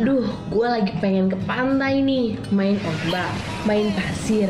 Duh, 0.00 0.24
gue 0.48 0.64
lagi 0.64 0.96
pengen 0.96 1.28
ke 1.28 1.36
pantai 1.44 2.00
nih, 2.00 2.32
main 2.48 2.80
ombak, 2.88 3.28
main 3.68 3.92
pasir. 3.92 4.48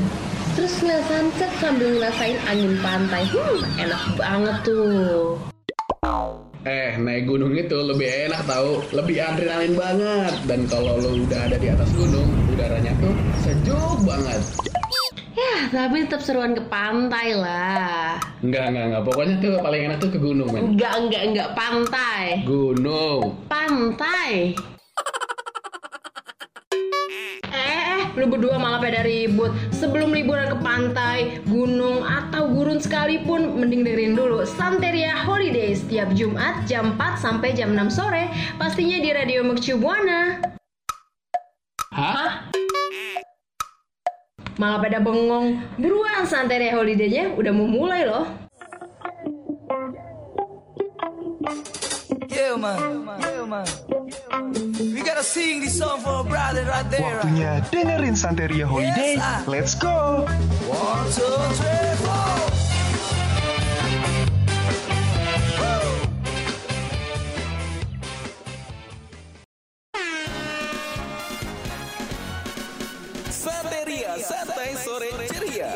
Terus 0.54 0.78
ngeliat 0.78 1.02
sunset 1.10 1.50
sambil 1.58 1.90
ngerasain 1.98 2.38
angin 2.46 2.78
pantai. 2.78 3.26
Hmm, 3.34 3.58
enak 3.82 4.02
banget 4.14 4.56
tuh. 4.62 5.34
Eh, 6.62 6.94
naik 7.02 7.26
gunung 7.26 7.50
itu 7.58 7.74
lebih 7.82 8.30
enak 8.30 8.46
tahu, 8.46 8.78
lebih 8.94 9.18
adrenalin 9.18 9.74
banget. 9.74 10.34
Dan 10.46 10.70
kalau 10.70 11.02
lo 11.02 11.18
udah 11.18 11.40
ada 11.50 11.58
di 11.58 11.66
atas 11.66 11.90
gunung, 11.98 12.30
udaranya 12.54 12.94
tuh 13.02 13.14
sejuk 13.42 13.98
banget. 14.06 14.42
Ya, 15.34 15.66
tapi 15.74 16.06
tetap 16.06 16.22
seruan 16.22 16.54
ke 16.54 16.62
pantai 16.70 17.34
lah. 17.34 18.22
Enggak, 18.38 18.70
enggak, 18.70 18.84
enggak. 18.86 19.02
Pokoknya 19.02 19.34
tuh 19.42 19.52
paling 19.58 19.82
enak 19.90 19.98
tuh 19.98 20.10
ke 20.14 20.18
gunung, 20.22 20.46
men. 20.54 20.78
Enggak, 20.78 20.94
enggak, 20.94 21.22
enggak 21.26 21.48
pantai. 21.58 22.46
Gunung. 22.46 23.34
Pantai. 23.50 24.54
Lu 28.18 28.26
berdua 28.30 28.56
malah 28.58 28.80
pada 28.82 29.02
ribut. 29.02 29.52
Sebelum 29.74 30.14
liburan 30.14 30.54
ke 30.54 30.58
pantai, 30.62 31.18
gunung, 31.46 32.02
atau 32.02 32.50
gurun 32.50 32.82
sekalipun, 32.82 33.58
mending 33.58 33.82
dengerin 33.86 34.14
dulu 34.18 34.42
Santeria 34.46 35.14
Holiday 35.26 35.74
setiap 35.76 36.10
Jumat 36.14 36.64
jam 36.66 36.94
4 36.98 37.18
sampai 37.20 37.54
jam 37.54 37.74
6 37.74 37.90
sore. 37.92 38.30
Pastinya 38.56 38.98
di 38.98 39.10
Radio 39.10 39.42
Mercu 39.46 39.76
Buana. 39.78 40.40
Hah? 41.90 42.46
Malah 44.60 44.78
pada 44.78 44.98
bengong. 45.00 45.56
Buruan 45.80 46.28
Santeria 46.28 46.76
Holiday-nya 46.76 47.32
udah 47.34 47.52
mau 47.52 47.66
mulai 47.66 48.04
loh. 48.04 48.28
Yeah, 52.28 52.54
man. 52.60 52.76
Yeah, 53.24 53.44
man. 53.48 53.89
We 54.78 55.02
gotta 55.02 55.22
sing 55.22 55.60
this 55.60 55.78
song 55.78 56.00
for 56.00 56.20
a 56.20 56.24
brother 56.24 56.64
right 56.64 56.88
there. 56.90 57.20
Waktunya 57.20 57.62
dengerin 57.70 58.16
Santeria 58.18 58.66
Holiday. 58.66 59.14
Yes. 59.16 59.46
Let's 59.46 59.74
go! 59.78 60.26
One, 60.66 61.06
two, 61.12 61.28
three, 61.58 61.94
four. 62.02 62.50
Santeria 73.30 74.18
Santai 74.18 74.74
Sore 74.76 75.10
Ceria. 75.30 75.70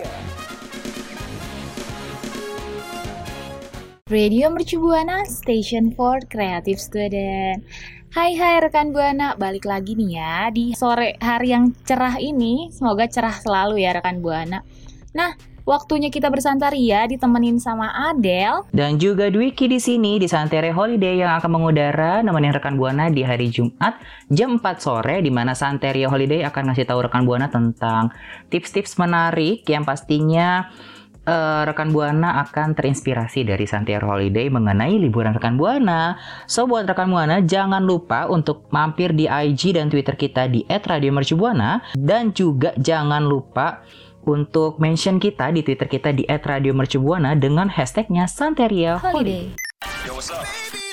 Radio 4.13 4.51
Mercu 4.53 4.79
Buana, 4.79 5.25
Station 5.25 5.91
for 5.97 6.21
Creative 6.31 6.79
Student. 6.79 7.65
Hai 8.15 8.39
hai 8.39 8.63
rekan 8.63 8.95
Buana, 8.95 9.35
balik 9.35 9.67
lagi 9.67 9.99
nih 9.99 10.23
ya 10.23 10.47
di 10.55 10.71
sore 10.71 11.19
hari 11.19 11.51
yang 11.51 11.75
cerah 11.83 12.15
ini. 12.23 12.71
Semoga 12.71 13.11
cerah 13.11 13.35
selalu 13.43 13.83
ya 13.83 13.91
rekan 13.91 14.23
Buana. 14.23 14.63
Nah, 15.19 15.35
waktunya 15.67 16.15
kita 16.15 16.31
bersantaria 16.31 17.11
ditemenin 17.11 17.59
sama 17.59 17.91
Adele. 17.91 18.71
Dan 18.71 19.03
juga 19.03 19.35
Dwiki 19.35 19.67
di 19.67 19.83
sini 19.83 20.23
di 20.23 20.31
Santere 20.31 20.71
Holiday 20.71 21.27
yang 21.27 21.35
akan 21.43 21.59
mengudara 21.59 22.23
nemenin 22.23 22.55
rekan 22.55 22.79
Buana 22.79 23.11
di 23.11 23.27
hari 23.27 23.51
Jumat 23.51 23.99
jam 24.31 24.63
4 24.63 24.63
sore 24.79 25.19
di 25.19 25.35
mana 25.35 25.59
Santeria 25.59 26.07
Holiday 26.07 26.47
akan 26.47 26.71
ngasih 26.71 26.87
tahu 26.87 27.11
rekan 27.11 27.27
Buana 27.27 27.51
tentang 27.51 28.15
tips-tips 28.47 28.95
menarik 28.95 29.67
yang 29.67 29.83
pastinya 29.83 30.71
eh, 31.25 31.63
rekan 31.65 31.91
Buana 31.91 32.45
akan 32.45 32.77
terinspirasi 32.77 33.49
dari 33.49 33.65
Santeria 33.65 34.05
Holiday 34.05 34.53
mengenai 34.53 35.01
liburan 35.01 35.35
rekan 35.35 35.57
Buana. 35.57 36.21
So 36.47 36.69
buat 36.69 36.87
rekan 36.87 37.11
Buana 37.11 37.43
jangan 37.43 37.83
lupa 37.83 38.29
untuk 38.29 38.69
mampir 38.71 39.17
di 39.17 39.27
IG 39.29 39.75
dan 39.75 39.89
Twitter 39.91 40.15
kita 40.15 40.47
di 40.47 40.65
@radiomercubuana 40.69 41.97
dan 41.97 42.31
juga 42.37 42.77
jangan 42.79 43.25
lupa 43.25 43.83
untuk 44.25 44.81
mention 44.81 45.21
kita 45.21 45.53
di 45.53 45.61
Twitter 45.61 45.89
kita 45.89 46.13
di 46.17 46.25
@radiomercubuana 46.25 47.37
dengan 47.37 47.69
hashtagnya 47.69 48.25
Santeria 48.25 48.97
Holiday. 49.01 49.53
Holiday. 49.53 49.65
Baby, 49.85 50.17
let's 50.17 50.84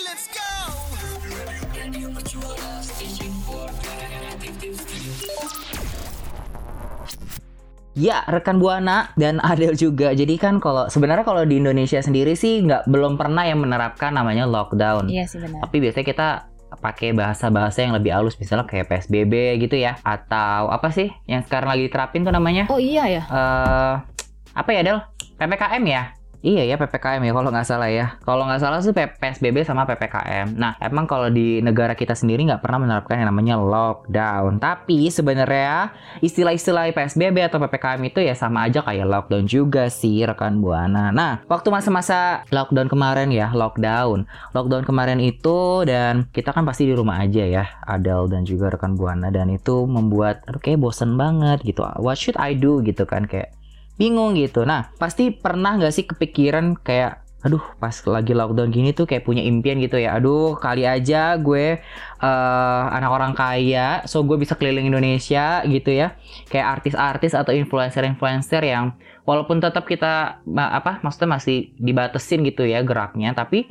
Ya, 7.91 8.24
rekan 8.25 8.57
Buana 8.57 9.12
dan 9.16 9.44
Adel 9.44 9.75
juga. 9.75 10.16
Jadi 10.16 10.35
kan 10.35 10.57
kalau 10.57 10.88
sebenarnya 10.88 11.24
kalau 11.24 11.44
di 11.44 11.59
Indonesia 11.59 12.00
sendiri 12.00 12.34
sih 12.34 12.63
nggak 12.63 12.88
belum 12.88 13.19
pernah 13.19 13.44
yang 13.44 13.59
menerapkan 13.59 14.12
namanya 14.12 14.47
lockdown. 14.47 15.12
Iya 15.12 15.28
sih 15.28 15.40
benar. 15.40 15.68
Tapi 15.68 15.78
biasanya 15.79 16.07
kita 16.07 16.28
pakai 16.72 17.12
bahasa-bahasa 17.12 17.84
yang 17.84 17.91
lebih 17.91 18.16
halus 18.16 18.40
misalnya 18.40 18.63
kayak 18.63 18.88
PSBB 18.88 19.59
gitu 19.59 19.75
ya 19.75 20.00
atau 20.02 20.72
apa 20.72 20.88
sih 20.88 21.12
yang 21.28 21.44
sekarang 21.44 21.68
lagi 21.68 21.91
diterapin 21.91 22.24
tuh 22.24 22.31
namanya 22.31 22.63
Oh 22.72 22.79
iya 22.79 23.12
ya. 23.12 23.24
eh 23.28 23.94
apa 24.56 24.69
ya 24.72 24.79
Del 24.79 25.03
PPKM 25.35 25.84
ya 25.84 26.16
Iya 26.41 26.66
ya 26.66 26.75
PPKM 26.81 27.22
ya 27.22 27.31
kalau 27.38 27.50
nggak 27.53 27.68
salah 27.69 27.90
ya. 27.94 28.18
Kalau 28.25 28.50
nggak 28.50 28.62
salah 28.62 28.81
sih 28.81 28.90
PSBB 28.97 29.62
sama 29.62 29.85
PPKM. 29.85 30.57
Nah 30.57 30.74
emang 30.81 31.06
kalau 31.06 31.29
di 31.29 31.62
negara 31.62 31.94
kita 31.94 32.18
sendiri 32.18 32.41
nggak 32.50 32.66
pernah 32.66 32.81
menerapkan 32.81 33.22
yang 33.22 33.29
namanya 33.29 33.62
lockdown. 33.62 34.57
Tapi 34.57 35.13
sebenarnya 35.13 35.94
istilah-istilah 36.25 36.90
PSBB 36.97 37.46
atau 37.46 37.62
PPKM 37.62 38.02
itu 38.09 38.25
ya 38.25 38.34
sama 38.34 38.66
aja 38.66 38.81
kayak 38.81 39.06
lockdown 39.06 39.46
juga 39.46 39.85
sih 39.94 40.25
rekan 40.25 40.66
buana. 40.66 41.13
Nah 41.13 41.46
waktu 41.46 41.69
masa-masa 41.69 42.41
lockdown 42.50 42.90
kemarin 42.90 43.29
ya 43.29 43.53
lockdown, 43.53 44.25
lockdown 44.58 44.81
kemarin 44.81 45.22
itu 45.22 45.85
dan 45.85 46.25
kita 46.34 46.58
kan 46.58 46.66
pasti 46.66 46.90
di 46.90 46.97
rumah 46.97 47.22
aja 47.22 47.46
ya 47.46 47.69
Adel 47.85 48.25
dan 48.34 48.50
juga 48.50 48.73
rekan 48.73 48.97
buana 48.97 49.29
dan 49.29 49.53
itu 49.53 49.85
membuat 49.85 50.41
aduh 50.50 50.58
kayak 50.58 50.81
bosen 50.81 51.22
banget 51.22 51.62
gitu. 51.62 51.85
What 52.02 52.18
should 52.18 52.35
I 52.41 52.58
do 52.58 52.81
gitu 52.81 53.06
kan 53.06 53.29
kayak 53.29 53.60
bingung 53.96 54.38
gitu. 54.38 54.63
Nah, 54.68 54.91
pasti 54.96 55.31
pernah 55.31 55.79
nggak 55.79 55.94
sih 55.94 56.06
kepikiran 56.07 56.79
kayak 56.79 57.22
aduh 57.41 57.74
pas 57.81 57.90
lagi 58.06 58.38
lockdown 58.38 58.69
gini 58.69 58.94
tuh 58.94 59.09
kayak 59.09 59.25
punya 59.25 59.41
impian 59.41 59.81
gitu 59.81 59.97
ya. 59.97 60.13
Aduh, 60.22 60.53
kali 60.62 60.85
aja 60.85 61.34
gue 61.41 61.81
eh, 62.22 62.84
anak 62.94 63.12
orang 63.12 63.34
kaya, 63.34 64.06
so 64.06 64.22
gue 64.22 64.38
bisa 64.38 64.53
keliling 64.53 64.94
Indonesia 64.94 65.66
gitu 65.66 65.90
ya. 65.90 66.13
Kayak 66.53 66.79
artis-artis 66.79 67.34
atau 67.34 67.50
influencer-influencer 67.50 68.62
yang 68.62 68.94
walaupun 69.25 69.57
tetap 69.57 69.90
kita 69.90 70.41
apa 70.46 71.02
maksudnya 71.02 71.38
masih 71.38 71.73
dibatesin 71.81 72.46
gitu 72.46 72.66
ya 72.66 72.85
geraknya, 72.85 73.34
tapi 73.34 73.69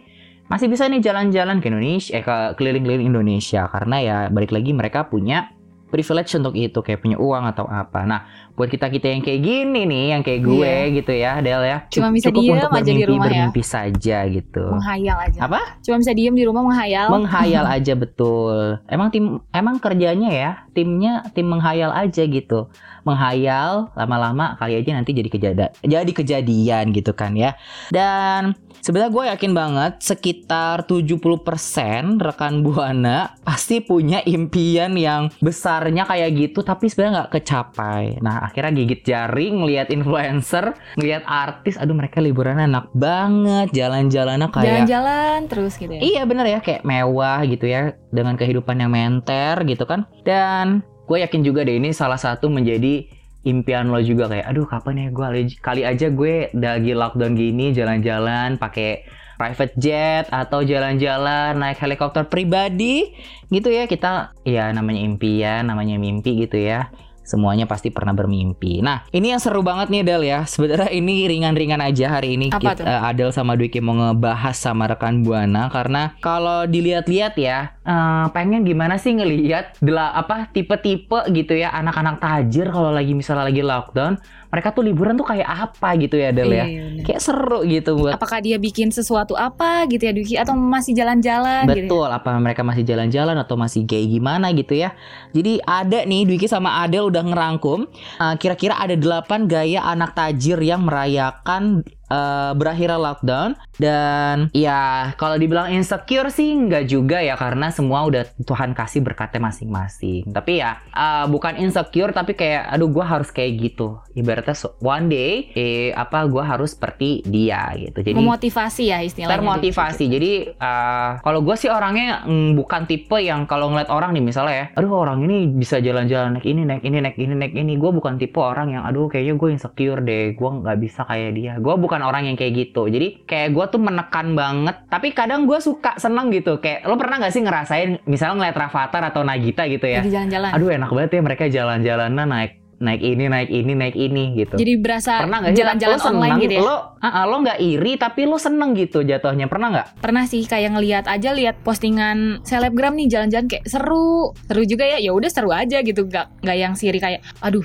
masih 0.51 0.67
bisa 0.67 0.91
nih 0.91 0.99
jalan-jalan 0.99 1.63
ke 1.63 1.71
Indonesia, 1.71 2.11
eh 2.19 2.27
ke 2.27 2.59
keliling-keliling 2.59 3.07
Indonesia 3.07 3.71
karena 3.71 3.97
ya 4.03 4.17
balik 4.35 4.51
lagi 4.51 4.75
mereka 4.75 5.07
punya 5.07 5.55
privilege 5.91 6.35
untuk 6.39 6.55
itu 6.55 6.79
kayak 6.83 7.03
punya 7.03 7.19
uang 7.19 7.51
atau 7.51 7.67
apa. 7.67 8.07
Nah, 8.07 8.50
buat 8.61 8.69
kita 8.69 8.93
kita 8.93 9.07
yang 9.09 9.25
kayak 9.25 9.41
gini 9.41 9.89
nih, 9.89 10.05
yang 10.13 10.21
kayak 10.21 10.45
gue 10.45 10.75
gitu 11.01 11.13
ya, 11.17 11.41
Del 11.41 11.65
ya. 11.65 11.89
Cuma 11.89 12.13
bisa 12.13 12.29
cukup 12.29 12.45
diem 12.45 12.55
untuk 12.61 12.73
aja 12.77 12.85
di 12.85 12.93
bermimpi, 12.93 13.09
rumah 13.09 13.25
ya. 13.25 13.33
bermimpi 13.33 13.63
saja 13.65 14.17
gitu. 14.29 14.65
Menghayal 14.69 15.17
aja. 15.17 15.39
Apa? 15.49 15.61
Cuma 15.81 15.97
bisa 15.97 16.13
diem 16.13 16.35
di 16.37 16.45
rumah 16.45 16.63
menghayal. 16.69 17.09
Menghayal 17.09 17.65
aja 17.81 17.93
betul. 17.97 18.77
Emang 18.85 19.09
tim 19.09 19.41
emang 19.57 19.81
kerjanya 19.81 20.29
ya, 20.29 20.51
timnya 20.77 21.25
tim 21.33 21.49
menghayal 21.49 21.89
aja 21.97 22.21
gitu. 22.29 22.69
Menghayal 23.09 23.97
lama-lama 23.97 24.61
kali 24.61 24.77
aja 24.77 24.93
nanti 24.93 25.17
jadi 25.17 25.33
kejada 25.33 25.73
jadi 25.81 26.13
kejadian 26.13 26.93
gitu 26.93 27.17
kan 27.17 27.33
ya. 27.33 27.57
Dan 27.89 28.53
sebenarnya 28.85 29.13
gue 29.13 29.25
yakin 29.37 29.53
banget 29.53 29.93
sekitar 30.05 30.85
70% 30.85 32.21
rekan 32.21 32.65
Buana 32.65 33.37
pasti 33.45 33.81
punya 33.85 34.25
impian 34.25 34.97
yang 34.97 35.29
besarnya 35.41 36.05
kayak 36.09 36.31
gitu 36.37 36.61
tapi 36.61 36.89
sebenarnya 36.89 37.25
nggak 37.25 37.33
kecapai. 37.41 38.05
Nah, 38.21 38.50
akhirnya 38.51 38.75
gigit 38.75 39.07
jari 39.07 39.55
ngelihat 39.55 39.95
influencer, 39.95 40.75
ngelihat 40.99 41.23
artis, 41.25 41.79
aduh 41.79 41.95
mereka 41.95 42.19
liburan 42.19 42.59
enak 42.59 42.91
banget, 42.93 43.71
jalan-jalannya 43.71 44.51
kayak 44.51 44.67
Jalan-jalan 44.67 45.39
terus 45.47 45.79
gitu 45.79 45.95
ya. 45.95 46.01
Iya 46.03 46.23
bener 46.27 46.47
ya 46.51 46.59
kayak 46.59 46.83
mewah 46.83 47.47
gitu 47.47 47.71
ya 47.71 47.95
dengan 48.11 48.35
kehidupan 48.35 48.83
yang 48.83 48.91
menter 48.91 49.63
gitu 49.63 49.87
kan. 49.87 50.11
Dan 50.27 50.83
gue 51.07 51.23
yakin 51.23 51.47
juga 51.47 51.63
deh 51.63 51.79
ini 51.79 51.95
salah 51.95 52.19
satu 52.19 52.51
menjadi 52.51 53.07
impian 53.47 53.89
lo 53.89 54.03
juga 54.05 54.29
kayak 54.29 54.53
aduh 54.53 54.69
kapan 54.69 55.09
ya 55.09 55.09
gue 55.09 55.27
kali 55.65 55.83
aja 55.87 56.07
gue 56.13 56.53
lagi 56.53 56.93
lockdown 56.93 57.33
gini 57.33 57.73
jalan-jalan 57.73 58.61
pakai 58.61 59.09
private 59.41 59.73
jet 59.81 60.29
atau 60.29 60.61
jalan-jalan 60.61 61.57
naik 61.57 61.81
helikopter 61.81 62.29
pribadi 62.29 63.17
gitu 63.49 63.73
ya 63.73 63.89
kita 63.89 64.37
ya 64.45 64.69
namanya 64.77 65.01
impian 65.01 65.65
namanya 65.73 65.97
mimpi 65.97 66.45
gitu 66.45 66.61
ya 66.61 66.93
semuanya 67.31 67.71
pasti 67.71 67.95
pernah 67.95 68.11
bermimpi. 68.11 68.83
Nah, 68.83 69.07
ini 69.15 69.31
yang 69.31 69.39
seru 69.39 69.63
banget 69.63 69.87
nih 69.95 70.03
Del 70.03 70.27
ya. 70.27 70.43
Sebenarnya 70.43 70.91
ini 70.91 71.31
ringan-ringan 71.31 71.79
aja 71.79 72.19
hari 72.19 72.35
ini 72.35 72.51
Apa 72.51 72.75
kita, 72.75 72.83
tuh? 72.83 72.85
eh, 72.91 73.01
Adel 73.07 73.31
sama 73.31 73.55
Dwiki 73.55 73.79
mau 73.79 73.95
ngebahas 73.95 74.59
sama 74.59 74.91
rekan 74.91 75.23
Buana 75.23 75.71
karena 75.71 76.19
kalau 76.19 76.67
dilihat-lihat 76.67 77.39
ya, 77.39 77.79
eh, 77.87 78.27
pengen 78.35 78.67
gimana 78.67 78.99
sih 78.99 79.15
ngelihat 79.15 79.79
apa 80.01 80.51
tipe-tipe 80.51 81.31
gitu 81.31 81.55
ya 81.55 81.71
anak-anak 81.71 82.19
tajir 82.19 82.67
kalau 82.75 82.91
lagi 82.91 83.15
misalnya 83.15 83.47
lagi 83.47 83.63
lockdown, 83.63 84.19
mereka 84.51 84.75
tuh 84.75 84.83
liburan 84.83 85.15
tuh 85.15 85.27
kayak 85.31 85.47
apa 85.47 85.95
gitu 85.97 86.19
ya 86.19 86.35
Del 86.35 86.51
ya. 86.51 86.67
Iya, 86.67 86.83
bener. 86.91 87.05
Kayak 87.07 87.21
seru 87.23 87.61
gitu 87.63 87.91
buat 87.95 88.19
Apakah 88.19 88.43
dia 88.43 88.59
bikin 88.59 88.91
sesuatu 88.91 89.39
apa 89.39 89.87
gitu 89.87 90.03
ya 90.03 90.13
Duki 90.13 90.35
atau 90.35 90.59
masih 90.59 90.93
jalan-jalan 90.99 91.71
gitu 91.71 91.87
ya? 91.87 91.87
Betul, 91.87 92.09
apa 92.11 92.31
mereka 92.43 92.67
masih 92.67 92.83
jalan-jalan 92.83 93.39
atau 93.39 93.55
masih 93.55 93.87
kayak 93.87 94.11
gimana 94.11 94.51
gitu 94.51 94.75
ya. 94.75 94.91
Jadi 95.31 95.63
ada 95.63 96.03
nih 96.03 96.27
Dwiki 96.27 96.51
sama 96.51 96.83
Adel 96.83 97.07
udah 97.07 97.23
ngerangkum 97.23 97.87
uh, 98.19 98.35
kira-kira 98.43 98.75
ada 98.75 98.99
8 98.99 99.47
gaya 99.47 99.87
anak 99.87 100.19
tajir 100.19 100.59
yang 100.59 100.83
merayakan 100.83 101.87
uh, 102.11 102.53
berakhirnya 102.59 102.99
lockdown 103.01 103.57
dan 103.81 104.51
ya 104.53 105.15
kalau 105.17 105.41
dibilang 105.41 105.73
insecure 105.73 106.29
sih 106.29 106.53
nggak 106.53 106.85
juga 106.85 107.23
ya 107.25 107.39
karena 107.39 107.73
semua 107.73 108.05
udah 108.05 108.29
Tuhan 108.45 108.77
kasih 108.77 109.01
berkatnya 109.01 109.41
masing-masing. 109.41 110.29
Tapi 110.29 110.61
ya 110.61 110.83
uh, 110.93 111.25
bukan 111.31 111.57
insecure 111.57 112.13
tapi 112.13 112.37
kayak 112.37 112.69
aduh 112.69 112.91
gua 112.91 113.07
harus 113.09 113.33
kayak 113.33 113.57
gitu. 113.57 114.03
Ibaratnya 114.13 114.53
so- 114.53 114.77
one 114.83 115.09
day 115.09 115.49
eh 115.57 115.89
apa 115.95 116.27
gua 116.29 116.45
harus 116.45 116.77
seperti 116.77 117.25
dia 117.25 117.73
gitu. 117.79 118.05
Jadi 118.05 118.19
Memotivasi 118.19 118.83
ya 118.91 118.99
istilahnya. 119.01 119.33
termotivasi 119.33 120.05
jadi 120.11 120.33
uh, 120.59 121.11
kalau 121.23 121.41
gue 121.41 121.55
sih 121.55 121.71
orangnya 121.71 122.27
mm, 122.27 122.59
bukan 122.59 122.85
tipe 122.85 123.15
yang 123.23 123.47
kalau 123.47 123.71
ngeliat 123.71 123.89
orang 123.89 124.11
nih 124.11 124.25
misalnya 124.25 124.55
ya 124.55 124.67
aduh 124.75 124.91
orang 125.07 125.23
ini 125.23 125.47
bisa 125.47 125.79
jalan-jalan 125.79 126.35
naik 126.35 126.47
ini 126.47 126.67
naik 126.67 126.83
ini 126.83 126.99
naik 126.99 127.17
ini 127.17 127.35
naik 127.37 127.55
ini 127.55 127.79
gue 127.79 127.91
bukan 127.95 128.19
tipe 128.19 128.41
orang 128.43 128.75
yang 128.75 128.83
aduh 128.83 129.07
kayaknya 129.07 129.39
gue 129.39 129.49
insecure 129.55 130.01
deh 130.03 130.35
gue 130.35 130.51
nggak 130.51 130.79
bisa 130.83 131.07
kayak 131.07 131.31
dia 131.37 131.53
gue 131.57 131.75
bukan 131.79 132.00
orang 132.03 132.29
yang 132.29 132.37
kayak 132.37 132.53
gitu 132.57 132.89
jadi 132.89 133.25
kayak 133.25 133.53
gue 133.53 133.65
tuh 133.71 133.81
menekan 133.81 134.33
banget 134.35 134.77
tapi 134.89 135.13
kadang 135.13 135.45
gue 135.45 135.59
suka 135.61 135.97
seneng 135.97 136.33
gitu 136.35 136.59
kayak 136.59 136.85
lo 136.89 136.97
pernah 136.97 137.21
nggak 137.21 137.33
sih 137.33 137.43
ngerasain 137.45 137.91
misalnya 138.09 138.35
ngeliat 138.45 138.57
Rafathar 138.57 139.03
atau 139.09 139.23
Nagita 139.23 139.69
gitu 139.69 139.87
ya 139.87 140.01
Lagi 140.05 140.13
jalan-jalan. 140.13 140.51
aduh 140.57 140.69
enak 140.71 140.91
banget 140.91 141.11
ya 141.17 141.21
mereka 141.23 141.45
jalan-jalanan 141.49 142.27
naik 142.29 142.53
naik 142.81 143.05
ini 143.05 143.29
naik 143.29 143.53
ini 143.53 143.73
naik 143.77 143.93
ini 143.93 144.25
gitu 144.41 144.57
Jadi 144.57 144.73
berasa 144.81 145.21
pernah 145.21 145.45
nggak 145.45 145.53
jalan-jalan 145.53 145.99
online 146.01 146.37
gitu 146.41 146.55
ya? 146.57 146.61
lo 146.65 146.77
ah, 147.05 147.29
lo 147.29 147.37
nggak 147.45 147.61
iri 147.61 147.93
tapi 148.01 148.25
lo 148.25 148.41
seneng 148.41 148.73
gitu 148.73 149.05
jatuhnya 149.05 149.53
pernah 149.53 149.69
nggak 149.69 149.87
Pernah 150.01 150.25
sih 150.25 150.49
kayak 150.49 150.81
ngelihat 150.81 151.05
aja 151.05 151.37
lihat 151.37 151.61
postingan 151.61 152.41
selebgram 152.41 152.97
nih 152.97 153.13
jalan-jalan 153.13 153.53
kayak 153.53 153.69
seru. 153.69 154.33
Seru 154.49 154.65
juga 154.65 154.89
ya. 154.89 154.97
Ya 154.97 155.13
udah 155.13 155.29
seru 155.29 155.53
aja 155.53 155.85
gitu. 155.85 156.09
Gak 156.09 156.41
nggak 156.41 156.57
yang 156.57 156.73
siri 156.73 156.97
kayak 156.97 157.21
aduh 157.45 157.63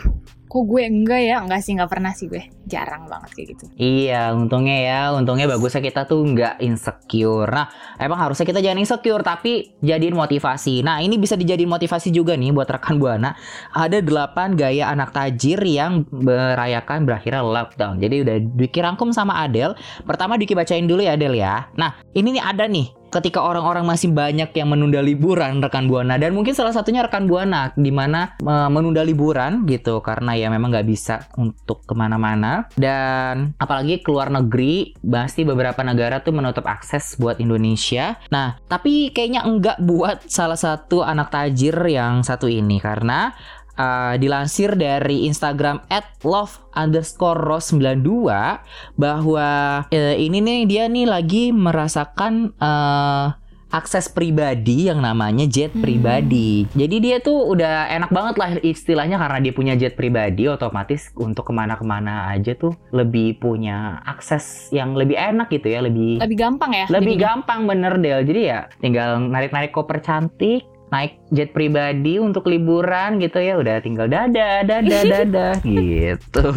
kok 0.56 0.64
gue 0.72 0.88
enggak 0.88 1.20
ya 1.20 1.44
enggak 1.44 1.60
sih 1.60 1.76
nggak 1.76 1.92
pernah 1.92 2.16
sih 2.16 2.32
gue 2.32 2.48
jarang 2.64 3.12
banget 3.12 3.30
kayak 3.36 3.48
gitu 3.52 3.66
Iya, 3.76 4.32
untungnya 4.32 4.78
ya, 4.80 5.02
untungnya 5.12 5.52
bagusnya 5.52 5.84
kita 5.84 6.08
tuh 6.08 6.24
nggak 6.24 6.64
insecure. 6.64 7.52
Nah, 7.52 7.68
emang 8.00 8.24
harusnya 8.24 8.48
kita 8.48 8.64
jangan 8.64 8.80
insecure, 8.80 9.20
tapi 9.20 9.76
jadiin 9.84 10.16
motivasi. 10.16 10.80
Nah, 10.80 11.04
ini 11.04 11.20
bisa 11.20 11.36
dijadiin 11.36 11.68
motivasi 11.68 12.10
juga 12.16 12.40
nih 12.40 12.56
buat 12.56 12.72
rekan 12.72 12.96
buana. 12.96 13.36
Ada 13.76 14.00
8 14.00 14.56
gaya 14.56 14.88
anak 14.88 15.12
tajir 15.12 15.60
yang 15.60 16.08
merayakan 16.10 17.04
berakhirnya 17.04 17.44
lockdown. 17.44 18.00
Jadi 18.00 18.16
udah 18.24 18.36
Diki 18.56 18.80
rangkum 18.80 19.12
sama 19.12 19.44
Adel. 19.44 19.76
Pertama 20.08 20.40
Diki 20.40 20.56
bacain 20.56 20.88
dulu 20.88 21.04
ya 21.04 21.20
Adel 21.20 21.36
ya. 21.36 21.68
Nah, 21.76 22.00
ini 22.16 22.40
nih 22.40 22.44
ada 22.48 22.64
nih 22.66 23.05
ketika 23.16 23.40
orang-orang 23.40 23.88
masih 23.88 24.12
banyak 24.12 24.52
yang 24.52 24.68
menunda 24.68 25.00
liburan 25.00 25.64
rekan 25.64 25.88
buana. 25.88 26.20
Dan 26.20 26.36
mungkin 26.36 26.52
salah 26.52 26.76
satunya 26.76 27.00
rekan 27.00 27.32
buana 27.32 27.72
di 27.80 27.90
mana 27.96 28.36
eh, 28.36 28.70
menunda 28.70 29.00
liburan 29.08 29.64
gitu 29.64 30.04
karena 30.04 30.36
ya 30.36 30.52
memang 30.52 30.76
nggak 30.76 30.88
bisa 30.88 31.32
untuk 31.40 31.88
ke 31.88 31.96
mana-mana. 31.96 32.68
Dan 32.76 33.56
apalagi 33.56 34.04
keluar 34.04 34.28
negeri 34.28 34.92
pasti 35.00 35.48
beberapa 35.48 35.80
negara 35.88 36.20
tuh 36.20 36.36
menutup 36.36 36.68
akses 36.68 37.16
buat 37.16 37.40
Indonesia. 37.40 38.20
Nah 38.28 38.60
tapi 38.68 39.16
kayaknya 39.16 39.48
enggak 39.48 39.80
buat 39.80 40.28
salah 40.28 40.60
satu 40.60 41.00
anak 41.06 41.32
tajir 41.32 41.76
yang 41.88 42.20
satu 42.26 42.52
ini 42.52 42.84
karena 42.84 43.32
uh, 43.80 44.16
dilansir 44.20 44.76
dari 44.76 45.28
Instagram 45.28 45.84
@love 46.24 46.60
underscore 46.76 47.40
rose 47.40 47.72
92 47.72 49.00
bahwa 49.00 49.50
eh, 49.92 50.16
ini 50.20 50.40
nih 50.44 50.60
dia 50.68 50.86
nih 50.92 51.08
lagi 51.08 51.44
merasakan 51.56 52.52
eh, 52.60 53.28
akses 53.76 54.08
pribadi 54.08 54.88
yang 54.88 55.04
namanya 55.04 55.44
jet 55.52 55.76
pribadi. 55.76 56.64
Jadi 56.72 56.96
dia 57.04 57.18
tuh 57.20 57.52
udah 57.52 57.92
enak 57.92 58.08
banget 58.08 58.36
lah 58.40 58.50
istilahnya 58.64 59.20
karena 59.20 59.40
dia 59.44 59.52
punya 59.52 59.74
jet 59.76 60.00
pribadi 60.00 60.48
otomatis 60.48 61.12
untuk 61.20 61.52
ke 61.52 61.54
mana-kemana 61.54 62.32
aja 62.32 62.56
tuh 62.56 62.72
lebih 62.96 63.36
punya 63.44 64.00
akses 64.08 64.72
yang 64.72 64.96
lebih 64.96 65.20
enak 65.20 65.52
gitu 65.52 65.68
ya 65.68 65.84
lebih 65.84 66.24
lebih 66.24 66.38
gampang 66.40 66.72
ya 66.72 66.86
lebih 66.88 67.20
jadinya. 67.20 67.26
gampang 67.36 67.60
bener 67.68 67.94
Del 68.00 68.22
jadi 68.24 68.42
ya 68.42 68.60
tinggal 68.80 69.20
narik-narik 69.28 69.76
koper 69.76 70.00
cantik 70.00 70.64
naik 70.94 71.18
jet 71.34 71.50
pribadi 71.52 72.22
untuk 72.22 72.46
liburan 72.46 73.18
gitu 73.18 73.42
ya. 73.42 73.58
Udah 73.58 73.82
tinggal 73.82 74.06
dada 74.10 74.62
dada 74.62 75.00
dada. 75.06 75.48
Gitu. 75.66 76.48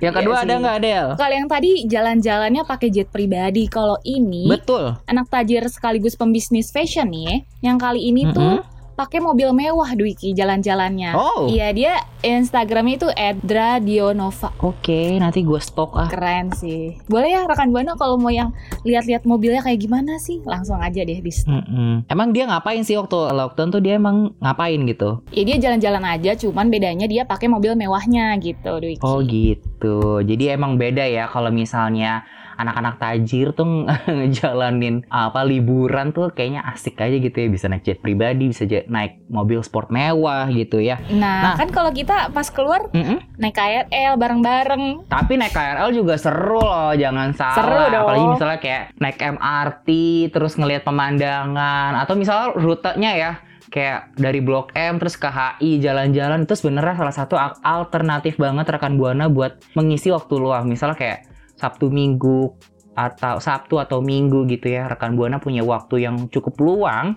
Yang 0.00 0.12
Iya 0.14 0.18
kedua 0.20 0.36
ada 0.42 0.54
sih. 0.54 0.60
nggak 0.62 0.78
Del? 0.80 1.08
Kalau 1.18 1.34
yang 1.34 1.48
tadi 1.50 1.70
jalan-jalannya 1.88 2.62
pakai 2.64 2.88
jet 2.92 3.08
pribadi. 3.10 3.66
Kalau 3.66 3.98
ini 4.06 4.46
betul. 4.46 4.94
anak 5.08 5.26
tajir 5.28 5.66
sekaligus 5.66 6.14
pembisnis 6.14 6.70
fashion 6.70 7.10
nih 7.10 7.42
yang 7.64 7.80
kali 7.80 8.12
ini 8.12 8.30
tuh 8.30 8.60
pakai 8.94 9.18
mobil 9.18 9.50
mewah 9.50 9.90
Dwiki 9.98 10.32
jalan-jalannya. 10.32 11.14
Oh. 11.18 11.50
iya 11.50 11.74
dia 11.74 11.98
Instagramnya 12.24 12.94
itu 12.96 13.08
@dradionova. 13.44 14.54
Oke 14.62 15.18
nanti 15.20 15.44
gue 15.44 15.60
stok 15.60 15.98
ah. 15.98 16.08
Keren 16.08 16.54
sih. 16.54 16.96
Boleh 17.10 17.34
ya 17.34 17.44
rekan 17.44 17.74
buana 17.74 17.98
kalau 17.98 18.16
mau 18.16 18.32
yang 18.32 18.54
lihat-lihat 18.86 19.26
mobilnya 19.28 19.60
kayak 19.60 19.82
gimana 19.82 20.16
sih? 20.22 20.40
Langsung 20.46 20.80
aja 20.80 21.04
deh 21.04 21.20
di 21.20 21.32
Mm-mm. 21.44 22.06
emang 22.08 22.30
dia 22.30 22.46
ngapain 22.48 22.80
sih 22.86 22.96
waktu 22.96 23.34
lockdown 23.34 23.74
tuh? 23.74 23.82
Dia 23.82 23.98
emang 23.98 24.32
ngapain 24.38 24.80
gitu? 24.86 25.20
Ya 25.34 25.42
dia 25.44 25.56
jalan-jalan 25.58 26.04
aja 26.06 26.32
cuman 26.38 26.70
bedanya 26.70 27.10
dia 27.10 27.26
pakai 27.26 27.50
mobil 27.50 27.74
mewahnya 27.76 28.38
gitu 28.40 28.78
Dwiki. 28.80 29.02
Oh 29.04 29.20
gitu. 29.20 30.22
Jadi 30.22 30.54
emang 30.54 30.78
beda 30.78 31.04
ya 31.04 31.26
kalau 31.28 31.50
misalnya 31.50 32.24
anak-anak 32.54 32.94
tajir 32.96 33.50
tuh 33.50 33.86
ngejalanin 34.18 35.06
apa 35.06 35.42
liburan 35.42 36.10
tuh 36.10 36.30
kayaknya 36.30 36.64
asik 36.66 36.96
aja 36.96 37.14
gitu 37.14 37.34
ya 37.34 37.48
bisa 37.48 37.66
naik 37.66 37.82
jet 37.82 37.98
pribadi 37.98 38.46
bisa 38.46 38.64
ja- 38.64 38.86
naik 38.86 39.26
mobil 39.26 39.60
sport 39.60 39.88
mewah 39.88 40.46
gitu 40.48 40.78
ya 40.78 40.98
nah, 41.10 41.32
Nah. 41.44 41.54
kan 41.56 41.68
kalau 41.68 41.90
kita 41.90 42.30
pas 42.30 42.48
keluar 42.48 42.88
Mm-mm. 42.90 43.18
naik 43.36 43.52
KRL 43.52 44.14
bareng-bareng 44.14 45.06
Tapi 45.06 45.32
naik 45.34 45.50
KRL 45.50 45.90
juga 45.90 46.14
seru 46.14 46.54
loh, 46.56 46.92
jangan 46.92 47.30
salah. 47.30 47.54
Seru 47.54 47.82
dong. 47.86 48.02
Apalagi 48.02 48.26
misalnya 48.28 48.58
kayak 48.58 48.82
naik 48.96 49.18
MRT, 49.18 49.88
terus 50.30 50.54
ngelihat 50.54 50.82
pemandangan, 50.82 51.92
atau 51.96 52.14
misalnya 52.14 52.54
rutenya 52.54 53.12
ya, 53.12 53.32
kayak 53.66 54.14
dari 54.14 54.38
Blok 54.38 54.70
M 54.72 54.96
terus 54.96 55.14
ke 55.14 55.26
HI 55.26 55.78
jalan-jalan 55.78 56.44
itu 56.44 56.54
sebenarnya 56.54 56.94
salah 56.96 57.14
satu 57.14 57.34
al- 57.34 57.58
alternatif 57.60 58.36
banget 58.36 58.66
rekan 58.68 58.94
buana 58.94 59.26
buat 59.26 59.58
mengisi 59.72 60.08
waktu 60.08 60.34
luang. 60.34 60.66
Misalnya 60.66 60.94
kayak 60.94 61.18
Sabtu 61.64 61.88
Minggu 61.88 62.52
atau 62.92 63.40
Sabtu 63.40 63.80
atau 63.80 64.04
Minggu 64.04 64.44
gitu 64.52 64.68
ya, 64.68 64.84
rekan 64.84 65.16
buana 65.16 65.40
punya 65.40 65.64
waktu 65.64 66.04
yang 66.04 66.28
cukup 66.28 66.60
luang. 66.60 67.16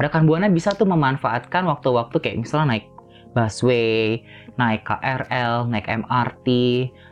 Rekan 0.00 0.24
buana 0.24 0.48
bisa 0.48 0.72
tuh 0.72 0.88
memanfaatkan 0.88 1.68
waktu-waktu 1.68 2.16
kayak 2.20 2.36
misalnya 2.44 2.76
naik 2.76 2.88
busway, 3.36 4.24
naik 4.56 4.88
KRL, 4.88 5.68
naik 5.68 5.84
MRT, 5.88 6.48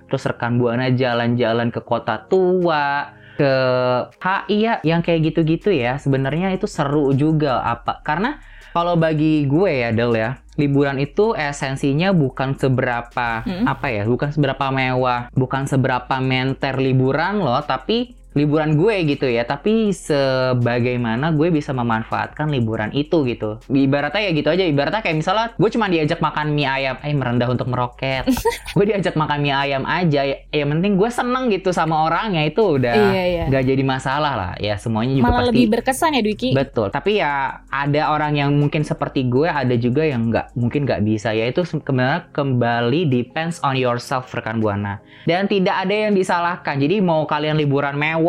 terus 0.08 0.24
rekan 0.24 0.56
buana 0.56 0.88
jalan-jalan 0.88 1.68
ke 1.68 1.84
kota 1.84 2.24
tua, 2.32 3.12
ke 3.36 3.52
HI 4.20 4.56
ya, 4.64 4.74
yang 4.84 5.00
kayak 5.04 5.32
gitu-gitu 5.32 5.68
ya. 5.68 6.00
Sebenarnya 6.00 6.52
itu 6.56 6.64
seru 6.64 7.12
juga 7.12 7.60
apa? 7.60 8.00
Karena 8.00 8.40
kalau 8.72 8.96
bagi 8.96 9.44
gue 9.48 9.70
ya 9.84 9.92
Del 9.92 10.12
ya, 10.16 10.40
liburan 10.54 11.02
itu 11.02 11.34
esensinya 11.34 12.14
bukan 12.14 12.54
seberapa 12.54 13.42
Mm. 13.44 13.64
apa 13.66 13.86
ya, 13.90 14.02
bukan 14.06 14.30
seberapa 14.30 14.70
mewah, 14.70 15.28
bukan 15.34 15.66
seberapa 15.66 16.16
menter 16.22 16.78
liburan 16.78 17.42
loh, 17.42 17.60
tapi 17.66 18.14
liburan 18.34 18.74
gue 18.74 18.94
gitu 19.06 19.26
ya. 19.30 19.46
Tapi 19.46 19.94
sebagaimana 19.94 21.30
gue 21.32 21.48
bisa 21.54 21.70
memanfaatkan 21.70 22.50
liburan 22.50 22.90
itu 22.90 23.22
gitu. 23.26 23.62
Ibaratnya 23.66 24.22
ya 24.26 24.30
gitu 24.34 24.48
aja. 24.50 24.64
Ibaratnya 24.66 25.00
kayak 25.00 25.16
misalnya 25.16 25.46
gue 25.54 25.70
cuma 25.70 25.86
diajak 25.86 26.18
makan 26.18 26.52
mie 26.52 26.66
ayam. 26.66 26.96
Eh 27.00 27.14
merendah 27.14 27.48
untuk 27.48 27.70
meroket. 27.70 28.26
Gue 28.74 28.90
diajak 28.90 29.14
makan 29.14 29.38
mie 29.38 29.54
ayam 29.54 29.86
aja. 29.86 30.26
Ya 30.26 30.36
yang 30.50 30.74
penting 30.74 30.98
gue 30.98 31.06
seneng 31.10 31.46
gitu 31.48 31.70
sama 31.70 32.10
orangnya. 32.10 32.42
Itu 32.42 32.74
udah 32.76 32.94
Iya, 32.94 33.22
iya. 33.22 33.44
nggak 33.46 33.64
jadi 33.70 33.82
masalah 33.86 34.32
lah. 34.34 34.52
Ya 34.58 34.74
semuanya 34.74 35.14
juga 35.14 35.30
malah 35.30 35.38
pasti 35.46 35.50
lebih 35.54 35.66
berkesan 35.78 36.10
ya 36.18 36.22
Dwiki? 36.26 36.50
Betul, 36.56 36.90
tapi 36.90 37.22
ya 37.22 37.62
ada 37.70 38.02
orang 38.10 38.34
yang 38.34 38.50
mungkin 38.50 38.82
seperti 38.82 39.30
gue, 39.30 39.46
ada 39.46 39.74
juga 39.78 40.02
yang 40.02 40.26
nggak 40.32 40.58
mungkin 40.58 40.82
nggak 40.88 41.06
bisa. 41.06 41.30
Yaitu 41.30 41.62
sebenarnya 41.62 42.26
kembali 42.34 43.06
depends 43.06 43.62
on 43.62 43.78
yourself 43.78 44.26
rekan 44.34 44.58
buana. 44.58 44.98
Dan 45.22 45.46
tidak 45.46 45.86
ada 45.86 45.94
yang 46.08 46.12
disalahkan. 46.18 46.76
Jadi 46.82 46.98
mau 46.98 47.28
kalian 47.28 47.54
liburan 47.54 47.94
mewah, 47.94 48.23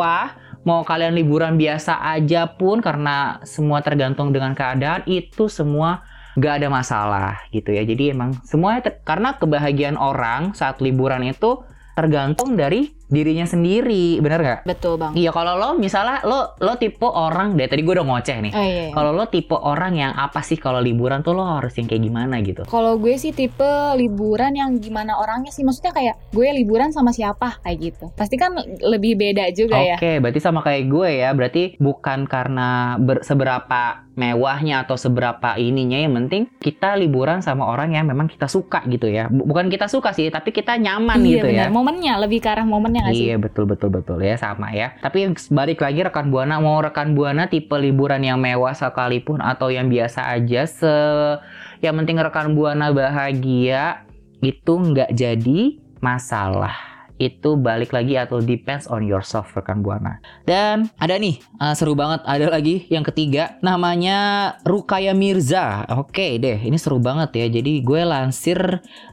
mau 0.65 0.81
kalian 0.81 1.13
liburan 1.13 1.55
biasa 1.59 2.01
aja 2.01 2.49
pun 2.49 2.81
karena 2.81 3.39
semua 3.45 3.85
tergantung 3.85 4.33
dengan 4.33 4.57
keadaan 4.57 5.05
itu 5.05 5.45
semua 5.45 6.01
nggak 6.35 6.53
ada 6.63 6.67
masalah 6.67 7.31
gitu 7.53 7.71
ya. 7.71 7.85
Jadi 7.85 8.11
emang 8.11 8.35
semuanya 8.43 8.91
karena 9.05 9.37
kebahagiaan 9.37 9.95
orang 9.95 10.51
saat 10.57 10.81
liburan 10.83 11.23
itu 11.23 11.63
tergantung 11.95 12.57
dari 12.57 12.91
dirinya 13.05 13.45
sendiri, 13.45 14.17
bener 14.17 14.39
nggak? 14.41 14.59
Betul 14.65 14.97
bang. 14.97 15.13
Iya 15.13 15.29
kalau 15.29 15.53
lo 15.55 15.69
misalnya 15.75 16.25
lo 16.25 16.57
lo 16.57 16.73
tipe 16.75 17.05
orang 17.05 17.53
deh 17.53 17.65
tadi 17.65 17.81
gue 17.81 17.93
udah 17.93 18.05
ngoceh 18.05 18.37
nih. 18.41 18.51
Oh, 18.51 18.61
iya, 18.61 18.81
iya. 18.87 18.93
Kalau 18.93 19.11
lo 19.13 19.25
tipe 19.25 19.53
orang 19.53 19.93
yang 19.93 20.11
apa 20.11 20.41
sih 20.41 20.57
kalau 20.57 20.79
liburan 20.79 21.21
tuh 21.21 21.33
lo 21.33 21.45
harus 21.45 21.73
yang 21.77 21.85
kayak 21.85 22.01
gimana 22.01 22.41
gitu? 22.41 22.65
Kalau 22.65 22.97
gue 22.97 23.13
sih 23.15 23.29
tipe 23.29 23.67
liburan 23.95 24.53
yang 24.53 24.77
gimana 24.77 25.17
orangnya 25.17 25.49
sih 25.49 25.61
Maksudnya 25.61 25.91
kayak 25.91 26.15
gue 26.31 26.47
liburan 26.55 26.89
sama 26.89 27.09
siapa 27.09 27.57
kayak 27.61 27.77
gitu 27.81 28.05
Pasti 28.13 28.35
kan 28.35 28.53
lebih 28.81 29.17
beda 29.17 29.49
juga 29.51 29.77
ya 29.77 29.95
Oke, 29.97 30.19
berarti 30.19 30.39
sama 30.39 30.61
kayak 30.61 30.83
gue 30.87 31.09
ya. 31.19 31.29
Berarti 31.33 31.63
bukan 31.77 32.25
karena 32.25 32.95
ber- 32.97 33.21
seberapa 33.21 34.04
mewahnya 34.15 34.87
atau 34.87 34.95
seberapa 34.95 35.59
ininya 35.59 35.99
yang 35.99 36.15
penting 36.15 36.47
kita 36.57 36.95
liburan 36.95 37.43
sama 37.43 37.67
orang 37.67 37.91
yang 37.91 38.07
memang 38.07 38.31
kita 38.31 38.47
suka 38.47 38.81
gitu 38.87 39.11
ya. 39.11 39.27
Bu- 39.27 39.43
Bukan 39.47 39.67
kita 39.67 39.87
suka 39.91 40.11
sih, 40.15 40.31
tapi 40.31 40.51
kita 40.51 40.75
nyaman 40.75 41.19
Iya 41.19 41.31
gitu 41.39 41.47
benar, 41.51 41.67
ya. 41.67 41.71
momennya 41.71 42.13
lebih 42.23 42.39
ke 42.39 42.47
arah 42.51 42.63
momennya 42.63 43.07
nggak 43.07 43.15
sih? 43.15 43.27
Iya 43.27 43.35
betul 43.39 43.67
betul 43.67 43.91
betul 43.91 44.19
ya 44.23 44.35
sama 44.35 44.71
ya. 44.71 44.95
Tapi 44.99 45.31
balik 45.51 45.83
lagi 45.83 45.99
rekan 46.03 46.31
buana 46.31 46.59
mau 46.59 46.79
rekan 46.79 47.11
buana 47.11 47.47
tipe 47.47 47.75
liburan 47.75 48.23
yang 48.23 48.39
mewah 48.39 48.71
sekalipun 48.71 49.43
atau 49.43 49.67
yang 49.71 49.91
biasa 49.91 50.31
aja 50.31 50.63
se 50.63 50.95
yang 51.83 51.95
penting 51.99 52.15
rekan 52.19 52.55
buana 52.55 52.95
bahagia 52.95 54.07
itu 54.39 54.73
nggak 54.75 55.11
jadi 55.11 55.59
masalah. 55.99 56.94
Itu 57.15 57.55
balik 57.55 57.95
lagi 57.95 58.19
atau 58.19 58.43
depends 58.43 58.91
on 58.91 59.07
yourself 59.07 59.55
rekan 59.55 59.79
buana. 59.79 60.19
Dan 60.43 60.91
ada 60.99 61.15
nih 61.15 61.39
eh, 61.39 61.73
seru 61.73 61.95
banget 61.95 62.23
ada 62.27 62.51
lagi 62.51 62.87
yang 62.91 63.07
ketiga 63.07 63.55
namanya 63.63 64.51
Rukaya 64.67 65.15
Mirza. 65.15 65.87
Oke 65.95 66.35
deh, 66.37 66.59
ini 66.59 66.75
seru 66.75 66.99
banget 66.99 67.31
ya. 67.35 67.47
Jadi 67.59 67.81
gue 67.81 68.01
lansir 68.03 68.59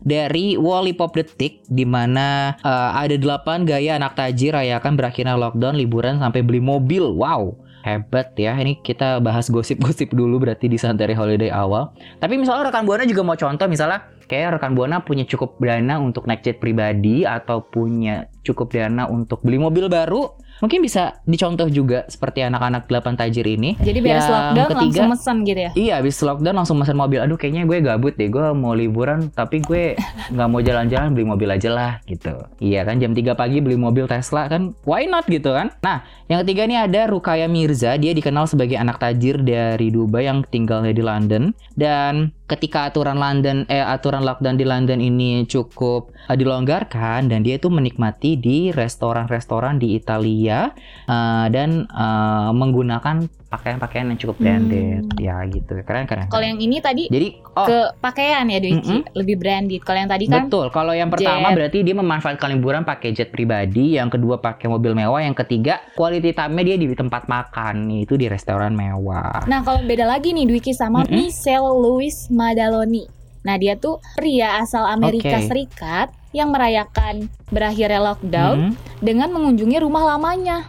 dari 0.02 0.58
Wallipop 0.58 1.14
Detik 1.14 1.62
di 1.70 1.86
mana 1.86 2.58
eh, 2.58 2.90
ada 2.94 3.14
8 3.14 3.68
gaya 3.68 3.98
anak 3.98 4.18
tajir 4.18 4.54
rayakan 4.54 4.98
berakhirnya 4.98 5.38
lockdown 5.38 5.78
liburan 5.78 6.18
sampai 6.18 6.42
beli 6.42 6.60
mobil. 6.60 7.06
Wow. 7.14 7.71
Hebat 7.82 8.38
ya, 8.38 8.54
ini 8.62 8.78
kita 8.78 9.18
bahas 9.18 9.50
gosip-gosip 9.50 10.14
dulu 10.14 10.38
berarti 10.38 10.70
di 10.70 10.78
Santai 10.78 11.18
Holiday 11.18 11.50
awal. 11.50 11.90
Tapi 12.22 12.38
misalnya 12.38 12.70
rekan 12.70 12.86
Buana 12.86 13.02
juga 13.02 13.26
mau 13.26 13.34
contoh 13.34 13.66
misalnya 13.66 14.06
kayak 14.30 14.58
rekan 14.58 14.78
Buana 14.78 15.02
punya 15.02 15.26
cukup 15.26 15.58
dana 15.58 15.98
untuk 15.98 16.30
naik 16.30 16.46
jet 16.46 16.62
pribadi 16.62 17.26
atau 17.26 17.66
punya 17.66 18.30
cukup 18.46 18.70
dana 18.70 19.10
untuk 19.10 19.42
beli 19.42 19.58
mobil 19.58 19.90
baru, 19.90 20.30
mungkin 20.60 20.82
bisa 20.82 21.22
dicontoh 21.24 21.70
juga 21.70 22.04
seperti 22.10 22.44
anak-anak 22.44 22.90
8 22.90 23.14
tajir 23.16 23.46
ini. 23.46 23.78
Jadi 23.80 23.98
beres 24.02 24.28
lockdown 24.28 24.68
ketiga- 24.76 25.06
langsung 25.06 25.08
mesen 25.08 25.36
gitu 25.46 25.60
ya? 25.62 25.70
Iya, 25.72 25.92
habis 26.02 26.16
lockdown 26.18 26.56
langsung 26.58 26.76
mesen 26.76 26.96
mobil. 26.98 27.18
Aduh, 27.22 27.38
kayaknya 27.38 27.64
gue 27.64 27.78
gabut 27.80 28.14
deh. 28.18 28.28
Gue 28.28 28.52
mau 28.52 28.76
liburan, 28.76 29.32
tapi 29.32 29.62
gue 29.62 29.94
nggak 30.34 30.48
mau 30.50 30.60
jalan-jalan, 30.60 31.14
beli 31.14 31.24
mobil 31.24 31.48
aja 31.48 31.70
lah, 31.72 31.92
gitu. 32.04 32.34
Iya 32.58 32.84
kan, 32.84 32.98
jam 32.98 33.14
3 33.14 33.32
pagi 33.32 33.62
beli 33.62 33.78
mobil 33.78 34.04
Tesla 34.04 34.50
kan, 34.50 34.74
why 34.84 35.06
not 35.06 35.24
gitu 35.24 35.54
kan? 35.54 35.70
Nah, 35.80 36.02
yang 36.26 36.42
ketiga 36.44 36.66
ini 36.66 36.76
ada 36.76 37.06
Rukaya 37.06 37.46
Mirza. 37.46 37.94
Dia 37.96 38.12
dikenal 38.12 38.50
sebagai 38.50 38.76
anak 38.76 38.98
tajir 38.98 39.40
dari 39.40 39.88
Dubai 39.88 40.26
yang 40.26 40.42
tinggalnya 40.44 40.90
di 40.90 41.02
London. 41.04 41.54
Dan 41.72 42.34
ketika 42.52 42.92
aturan 42.92 43.16
London, 43.16 43.64
eh 43.72 43.80
aturan 43.80 44.20
lockdown 44.20 44.60
di 44.60 44.68
London 44.68 45.00
ini 45.00 45.48
cukup 45.48 46.12
eh, 46.28 46.36
dilonggarkan, 46.36 47.32
dan 47.32 47.40
dia 47.40 47.56
itu 47.56 47.72
menikmati 47.72 48.36
di 48.36 48.68
restoran-restoran 48.68 49.80
di 49.80 49.96
Italia 49.96 50.68
eh, 51.08 51.46
dan 51.48 51.88
eh, 51.88 52.50
menggunakan 52.52 53.41
pakaian-pakaian 53.52 54.08
yang 54.08 54.16
cukup 54.16 54.40
branded, 54.40 55.04
ya 55.20 55.44
gitu. 55.44 55.84
Keren 55.84 56.08
keren. 56.08 56.32
Kalau 56.32 56.40
yang 56.40 56.56
ini 56.56 56.80
tadi 56.80 57.12
Jadi, 57.12 57.28
oh 57.52 57.66
ke 57.68 57.78
pakaian 58.00 58.48
ya 58.48 58.58
Dwiki, 58.58 59.12
lebih 59.12 59.36
branded. 59.36 59.84
Kalau 59.84 59.98
yang 60.00 60.08
tadi 60.08 60.24
kan 60.24 60.48
betul. 60.48 60.72
Kalau 60.72 60.96
yang 60.96 61.12
pertama 61.12 61.52
jet. 61.52 61.56
berarti 61.60 61.78
dia 61.84 61.92
memanfaatkan 61.92 62.48
liburan 62.56 62.82
pakai 62.82 63.12
jet 63.12 63.28
pribadi, 63.28 64.00
yang 64.00 64.08
kedua 64.08 64.40
pakai 64.40 64.72
mobil 64.72 64.96
mewah, 64.96 65.20
yang 65.20 65.36
ketiga 65.36 65.84
quality 65.92 66.32
time-nya 66.32 66.72
dia 66.72 66.76
di 66.80 66.96
tempat 66.96 67.28
makan, 67.28 67.92
itu 67.92 68.16
di 68.16 68.32
restoran 68.32 68.72
mewah. 68.72 69.44
Nah, 69.44 69.60
kalau 69.60 69.84
beda 69.84 70.08
lagi 70.08 70.32
nih 70.32 70.48
Dwiki 70.48 70.72
sama 70.72 71.04
Mm-mm. 71.04 71.12
Michelle 71.12 71.68
Louis 71.76 72.16
Madaloni. 72.32 73.04
Nah, 73.42 73.58
dia 73.58 73.74
tuh 73.74 73.98
pria 74.14 74.62
asal 74.62 74.86
Amerika 74.86 75.34
Oke. 75.36 75.50
Serikat 75.50 76.08
yang 76.32 76.48
merayakan 76.54 77.28
berakhirnya 77.52 78.00
lockdown 78.00 78.56
Mhm. 78.72 78.72
dengan 79.04 79.28
mengunjungi 79.34 79.82
rumah 79.82 80.16
lamanya. 80.16 80.64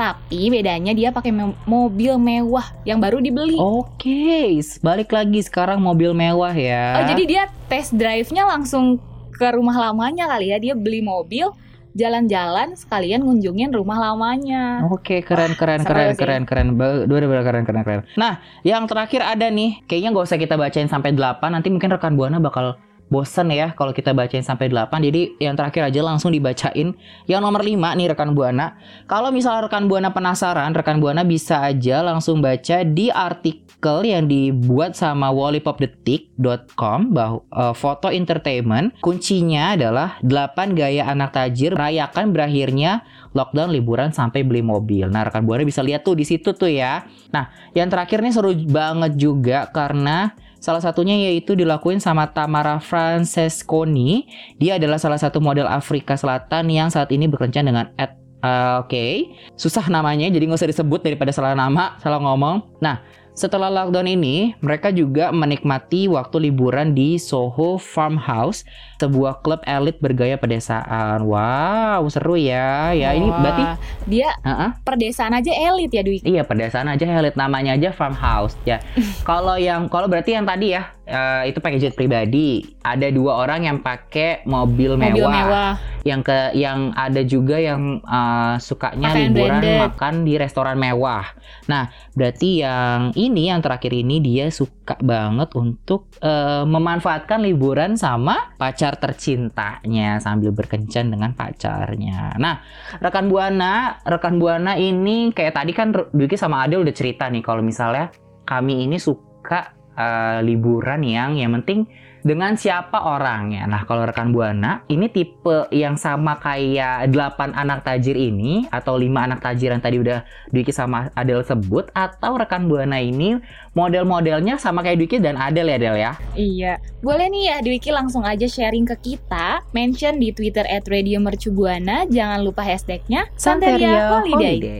Tapi 0.00 0.48
bedanya 0.48 0.96
dia 0.96 1.12
pakai 1.12 1.28
me- 1.28 1.52
mobil 1.68 2.16
mewah 2.16 2.72
yang 2.88 2.96
baru 2.96 3.20
dibeli. 3.20 3.60
Oh, 3.60 3.84
Oke, 3.84 4.56
balik 4.80 5.12
lagi 5.12 5.44
sekarang 5.44 5.76
mobil 5.76 6.16
mewah 6.16 6.56
ya. 6.56 7.04
jadi 7.04 7.22
dia 7.28 7.42
test 7.68 7.92
drive-nya 7.92 8.48
langsung 8.48 8.96
ke 9.28 9.44
rumah 9.52 9.76
lamanya 9.76 10.24
kali 10.24 10.56
ya. 10.56 10.56
Dia 10.56 10.72
beli 10.72 11.04
mobil, 11.04 11.52
jalan-jalan 11.92 12.72
sekalian 12.80 13.20
ngunjungin 13.20 13.76
rumah 13.76 14.00
lamanya. 14.00 14.88
Oke, 14.88 15.20
keren 15.20 15.52
keren 15.52 15.84
keren 15.84 16.16
sih. 16.16 16.20
keren 16.24 16.42
keren 16.48 16.68
Ba- 16.80 17.04
Bener-bener 17.04 17.44
keren 17.44 17.64
keren 17.68 17.82
keren. 17.84 18.00
Nah, 18.16 18.40
yang 18.64 18.88
terakhir 18.88 19.20
ada 19.20 19.52
nih, 19.52 19.84
kayaknya 19.84 20.16
nggak 20.16 20.26
usah 20.32 20.40
kita 20.40 20.56
bacain 20.56 20.88
sampai 20.88 21.12
8, 21.12 21.52
nanti 21.52 21.68
mungkin 21.68 21.92
rekan 21.92 22.16
Buana 22.16 22.40
bakal 22.40 22.80
bosen 23.10 23.50
ya 23.50 23.74
kalau 23.74 23.90
kita 23.90 24.14
bacain 24.14 24.46
sampai 24.46 24.70
8. 24.70 24.88
Jadi 25.02 25.36
yang 25.42 25.58
terakhir 25.58 25.90
aja 25.90 26.00
langsung 26.00 26.30
dibacain. 26.30 26.94
Yang 27.26 27.40
nomor 27.42 27.60
5 27.60 27.98
nih 27.98 28.06
rekan 28.14 28.32
Buana. 28.32 28.78
Kalau 29.10 29.34
misalnya 29.34 29.66
rekan 29.66 29.90
Buana 29.90 30.14
penasaran, 30.14 30.72
rekan 30.72 31.02
Buana 31.02 31.26
bisa 31.26 31.60
aja 31.66 32.00
langsung 32.00 32.38
baca 32.38 32.86
di 32.86 33.10
artikel 33.10 34.06
yang 34.06 34.30
dibuat 34.30 34.94
sama 34.94 35.34
wallipopdetik.com 35.34 36.98
bahwa 37.10 37.42
eh, 37.50 37.74
foto 37.74 38.08
entertainment 38.08 38.94
kuncinya 39.02 39.74
adalah 39.74 40.22
8 40.22 40.78
gaya 40.78 41.10
anak 41.10 41.34
tajir 41.34 41.74
rayakan 41.74 42.30
berakhirnya 42.30 43.02
lockdown 43.34 43.74
liburan 43.74 44.14
sampai 44.14 44.46
beli 44.46 44.62
mobil. 44.62 45.10
Nah, 45.10 45.26
rekan 45.26 45.42
Buana 45.42 45.66
bisa 45.66 45.82
lihat 45.82 46.06
tuh 46.06 46.14
di 46.14 46.22
situ 46.22 46.54
tuh 46.54 46.70
ya. 46.70 47.06
Nah, 47.34 47.50
yang 47.74 47.90
terakhir 47.90 48.22
nih 48.22 48.34
seru 48.34 48.54
banget 48.54 49.18
juga 49.18 49.66
karena 49.70 50.34
salah 50.60 50.78
satunya 50.78 51.16
yaitu 51.16 51.56
dilakuin 51.56 51.98
sama 51.98 52.30
Tamara 52.30 52.78
Francesconi. 52.78 54.28
Dia 54.60 54.76
adalah 54.76 55.00
salah 55.00 55.18
satu 55.18 55.40
model 55.40 55.66
Afrika 55.66 56.14
Selatan 56.14 56.68
yang 56.70 56.92
saat 56.92 57.10
ini 57.10 57.26
berkencan 57.26 57.66
dengan 57.66 57.90
Ed 57.96 58.12
eh, 58.44 58.74
Oke, 58.80 59.36
susah 59.56 59.84
namanya, 59.88 60.28
jadi 60.28 60.44
nggak 60.46 60.60
usah 60.60 60.70
disebut 60.70 61.00
daripada 61.04 61.32
salah 61.32 61.56
nama, 61.56 61.96
salah 62.00 62.20
ngomong. 62.20 62.80
Nah, 62.80 63.04
setelah 63.34 63.70
lockdown 63.72 64.10
ini, 64.10 64.52
mereka 64.60 64.90
juga 64.92 65.30
menikmati 65.30 66.10
waktu 66.10 66.50
liburan 66.50 66.92
di 66.92 67.16
Soho 67.16 67.78
Farmhouse, 67.80 68.66
sebuah 69.00 69.40
klub 69.40 69.64
elit 69.64 69.96
bergaya 70.02 70.36
pedesaan. 70.36 71.24
Wow, 71.24 72.04
seru 72.12 72.36
ya. 72.36 72.92
Ya, 72.92 73.16
ini 73.16 73.30
Wah, 73.30 73.40
berarti 73.40 73.64
dia 74.10 74.34
Heeh. 74.44 74.70
perdesaan 74.84 75.32
aja 75.32 75.52
elit 75.54 75.90
ya 75.94 76.02
Dwiki. 76.04 76.26
Iya 76.26 76.42
pedesaan 76.44 76.90
aja 76.90 77.06
elit 77.06 77.38
namanya 77.38 77.78
aja 77.78 77.94
farmhouse 77.94 78.58
ya. 78.68 78.82
kalau 79.28 79.56
yang 79.56 79.88
kalau 79.88 80.10
berarti 80.10 80.36
yang 80.36 80.44
tadi 80.44 80.76
ya 80.76 80.92
eh, 81.10 81.50
itu 81.50 81.58
pakai 81.58 81.82
jet 81.82 81.98
pribadi. 81.98 82.62
Ada 82.80 83.10
dua 83.10 83.42
orang 83.42 83.66
yang 83.66 83.78
pakai 83.82 84.46
mobil 84.46 84.94
mewah. 84.94 85.10
Mobil 85.10 85.26
mewah. 85.26 85.72
Yang 86.06 86.20
ke 86.32 86.38
yang 86.56 86.94
ada 86.94 87.20
juga 87.26 87.58
yang 87.58 87.98
eh, 88.00 88.54
sukanya 88.62 89.10
Pakaian 89.10 89.34
liburan 89.34 89.58
branded. 89.60 89.80
makan 89.90 90.14
di 90.22 90.34
restoran 90.38 90.76
mewah. 90.78 91.26
Nah 91.66 91.90
berarti 92.14 92.62
yang 92.62 93.10
ini 93.18 93.50
yang 93.50 93.60
terakhir 93.60 93.90
ini 93.90 94.22
dia 94.22 94.46
suka 94.48 94.94
banget 95.02 95.50
untuk 95.58 96.06
eh, 96.22 96.64
memanfaatkan 96.64 97.42
liburan 97.42 97.98
sama 97.98 98.54
pacar 98.54 98.96
tercintanya 98.96 100.22
sambil 100.22 100.54
berkencan 100.54 101.10
dengan 101.10 101.34
pacarnya. 101.34 102.38
Nah 102.38 102.62
rekan 103.02 103.26
buana, 103.26 103.98
rekan 104.06 104.38
buana 104.38 104.78
ini 104.78 105.34
kayak 105.34 105.58
tadi 105.58 105.74
kan 105.74 105.90
Dwiki 105.92 106.38
sama 106.38 106.62
Adel 106.64 106.86
udah 106.86 106.94
cerita 106.94 107.26
nih 107.26 107.42
kalau 107.42 107.60
misalnya 107.60 108.14
kami 108.46 108.86
ini 108.86 108.98
suka 108.98 109.79
eh, 109.96 110.38
liburan 110.44 111.00
yang 111.02 111.38
yang 111.38 111.56
penting 111.62 111.88
dengan 112.20 112.56
siapa 112.56 113.00
orangnya. 113.00 113.64
Nah, 113.64 113.84
kalau 113.88 114.04
rekan 114.04 114.32
Buana, 114.32 114.84
ini 114.92 115.08
tipe 115.08 115.68
yang 115.72 115.96
sama 115.96 116.36
kayak 116.38 117.08
8 117.12 117.56
anak 117.56 117.84
tajir 117.84 118.16
ini 118.16 118.68
atau 118.68 118.96
5 118.96 119.08
anak 119.08 119.40
tajir 119.40 119.72
yang 119.72 119.82
tadi 119.82 120.00
udah 120.00 120.24
Dwiki 120.52 120.72
sama 120.72 121.08
Adel 121.16 121.42
sebut 121.44 121.88
atau 121.96 122.36
rekan 122.36 122.68
Buana 122.68 123.00
ini 123.00 123.40
model-modelnya 123.72 124.60
sama 124.60 124.84
kayak 124.84 125.00
Dwiki 125.00 125.16
dan 125.20 125.40
Adel 125.40 125.72
ya 125.72 125.76
Adel 125.80 125.96
ya. 125.96 126.12
Iya, 126.36 126.72
boleh 127.00 127.26
nih 127.32 127.42
ya 127.48 127.56
Dwiki 127.64 127.90
langsung 127.92 128.22
aja 128.24 128.44
sharing 128.44 128.84
ke 128.84 128.96
kita, 129.00 129.64
mention 129.72 130.20
di 130.20 130.32
Twitter 130.36 130.64
@radiomercubuana, 130.68 132.04
jangan 132.08 132.44
lupa 132.44 132.60
hashtagnya 132.64 133.28
Santeria 133.36 134.20
Holiday. 134.20 134.60
Baby, 134.60 134.76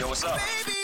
let's 0.00 0.24
go. 0.24 0.77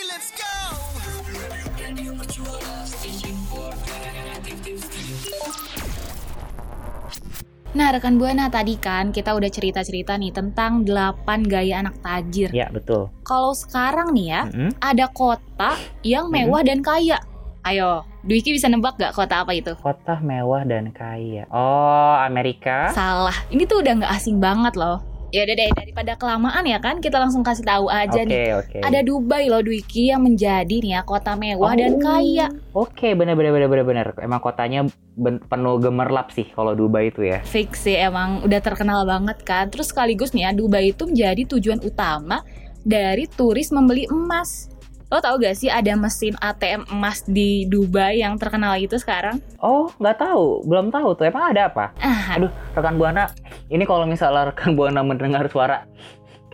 Nah, 7.75 7.91
rekan 7.91 8.15
Buana 8.15 8.47
tadi 8.47 8.79
kan 8.79 9.11
kita 9.11 9.35
udah 9.35 9.51
cerita-cerita 9.51 10.15
nih 10.15 10.31
tentang 10.31 10.87
8 10.87 11.43
gaya 11.43 11.83
anak 11.83 11.99
tajir. 11.99 12.47
Ya, 12.55 12.71
betul. 12.71 13.11
Kalau 13.27 13.51
sekarang 13.51 14.15
nih 14.15 14.31
ya, 14.31 14.41
Mm-mm. 14.47 14.71
ada 14.79 15.11
kota 15.11 15.75
yang 15.99 16.31
mewah 16.31 16.63
dan 16.63 16.79
kaya. 16.79 17.19
Ayo, 17.67 18.07
Dwiki 18.23 18.55
bisa 18.55 18.71
nebak 18.71 18.95
gak 18.95 19.11
kota 19.11 19.43
apa 19.43 19.51
itu? 19.51 19.75
Kota 19.75 20.23
mewah 20.23 20.63
dan 20.63 20.95
kaya. 20.95 21.51
Oh, 21.51 22.15
Amerika. 22.15 22.95
Salah. 22.95 23.35
Ini 23.51 23.67
tuh 23.67 23.83
udah 23.83 23.93
nggak 23.99 24.13
asing 24.23 24.39
banget 24.39 24.79
loh. 24.79 25.03
Ya 25.35 25.43
udah 25.43 25.51
deh 25.53 25.67
daripada 25.67 26.15
kelamaan 26.15 26.63
ya 26.63 26.79
kan, 26.79 27.03
kita 27.03 27.19
langsung 27.19 27.43
kasih 27.43 27.67
tahu 27.67 27.91
aja 27.91 28.23
Oke, 28.23 28.23
nih. 28.23 28.55
oke. 28.55 28.77
Ada 28.79 29.03
Dubai 29.03 29.51
loh 29.51 29.59
Dwiki 29.59 30.07
yang 30.07 30.23
menjadi 30.23 30.71
nih 30.71 30.95
ya 30.95 31.03
kota 31.03 31.35
mewah 31.35 31.75
dan 31.75 31.99
Oh. 31.99 31.99
kaya. 31.99 32.47
Oke, 32.71 33.11
bener 33.11 33.35
bener 33.35 33.51
bener 33.51 33.67
bener 33.67 33.83
bener. 33.83 34.07
Emang 34.17 34.39
kotanya 34.39 34.87
ben- 35.11 35.43
penuh 35.43 35.75
gemerlap 35.75 36.31
sih 36.31 36.47
kalau 36.47 36.71
Dubai 36.71 37.11
itu 37.11 37.19
ya. 37.21 37.43
Fix 37.43 37.83
sih 37.83 37.99
emang 37.99 38.41
udah 38.41 38.59
terkenal 38.59 39.03
banget 39.03 39.43
kan. 39.43 39.67
Terus 39.67 39.91
sekaligus 39.91 40.31
nih 40.31 40.47
ya 40.47 40.51
Dubai 40.51 40.95
itu 40.95 41.03
menjadi 41.03 41.43
tujuan 41.49 41.83
utama 41.83 42.39
dari 42.79 43.27
turis 43.27 43.69
membeli 43.69 44.07
emas. 44.07 44.71
Lo 45.05 45.21
tau 45.21 45.37
gak 45.37 45.53
sih 45.53 45.69
ada 45.69 45.93
mesin 45.93 46.33
ATM 46.41 46.89
emas 46.89 47.21
di 47.29 47.69
Dubai 47.69 48.25
yang 48.25 48.41
terkenal 48.41 48.73
itu 48.81 48.97
sekarang? 48.97 49.37
Oh, 49.61 49.85
nggak 50.01 50.17
tahu, 50.17 50.65
belum 50.65 50.89
tahu 50.89 51.13
tuh. 51.13 51.29
Emang 51.29 51.53
ada 51.53 51.69
apa? 51.69 51.93
Ah, 52.01 52.33
Aduh, 52.33 52.49
rekan 52.73 52.97
buana, 52.97 53.29
ini 53.69 53.85
kalau 53.85 54.09
misalnya 54.09 54.49
rekan 54.49 54.73
buana 54.73 55.05
mendengar 55.05 55.45
suara 55.45 55.85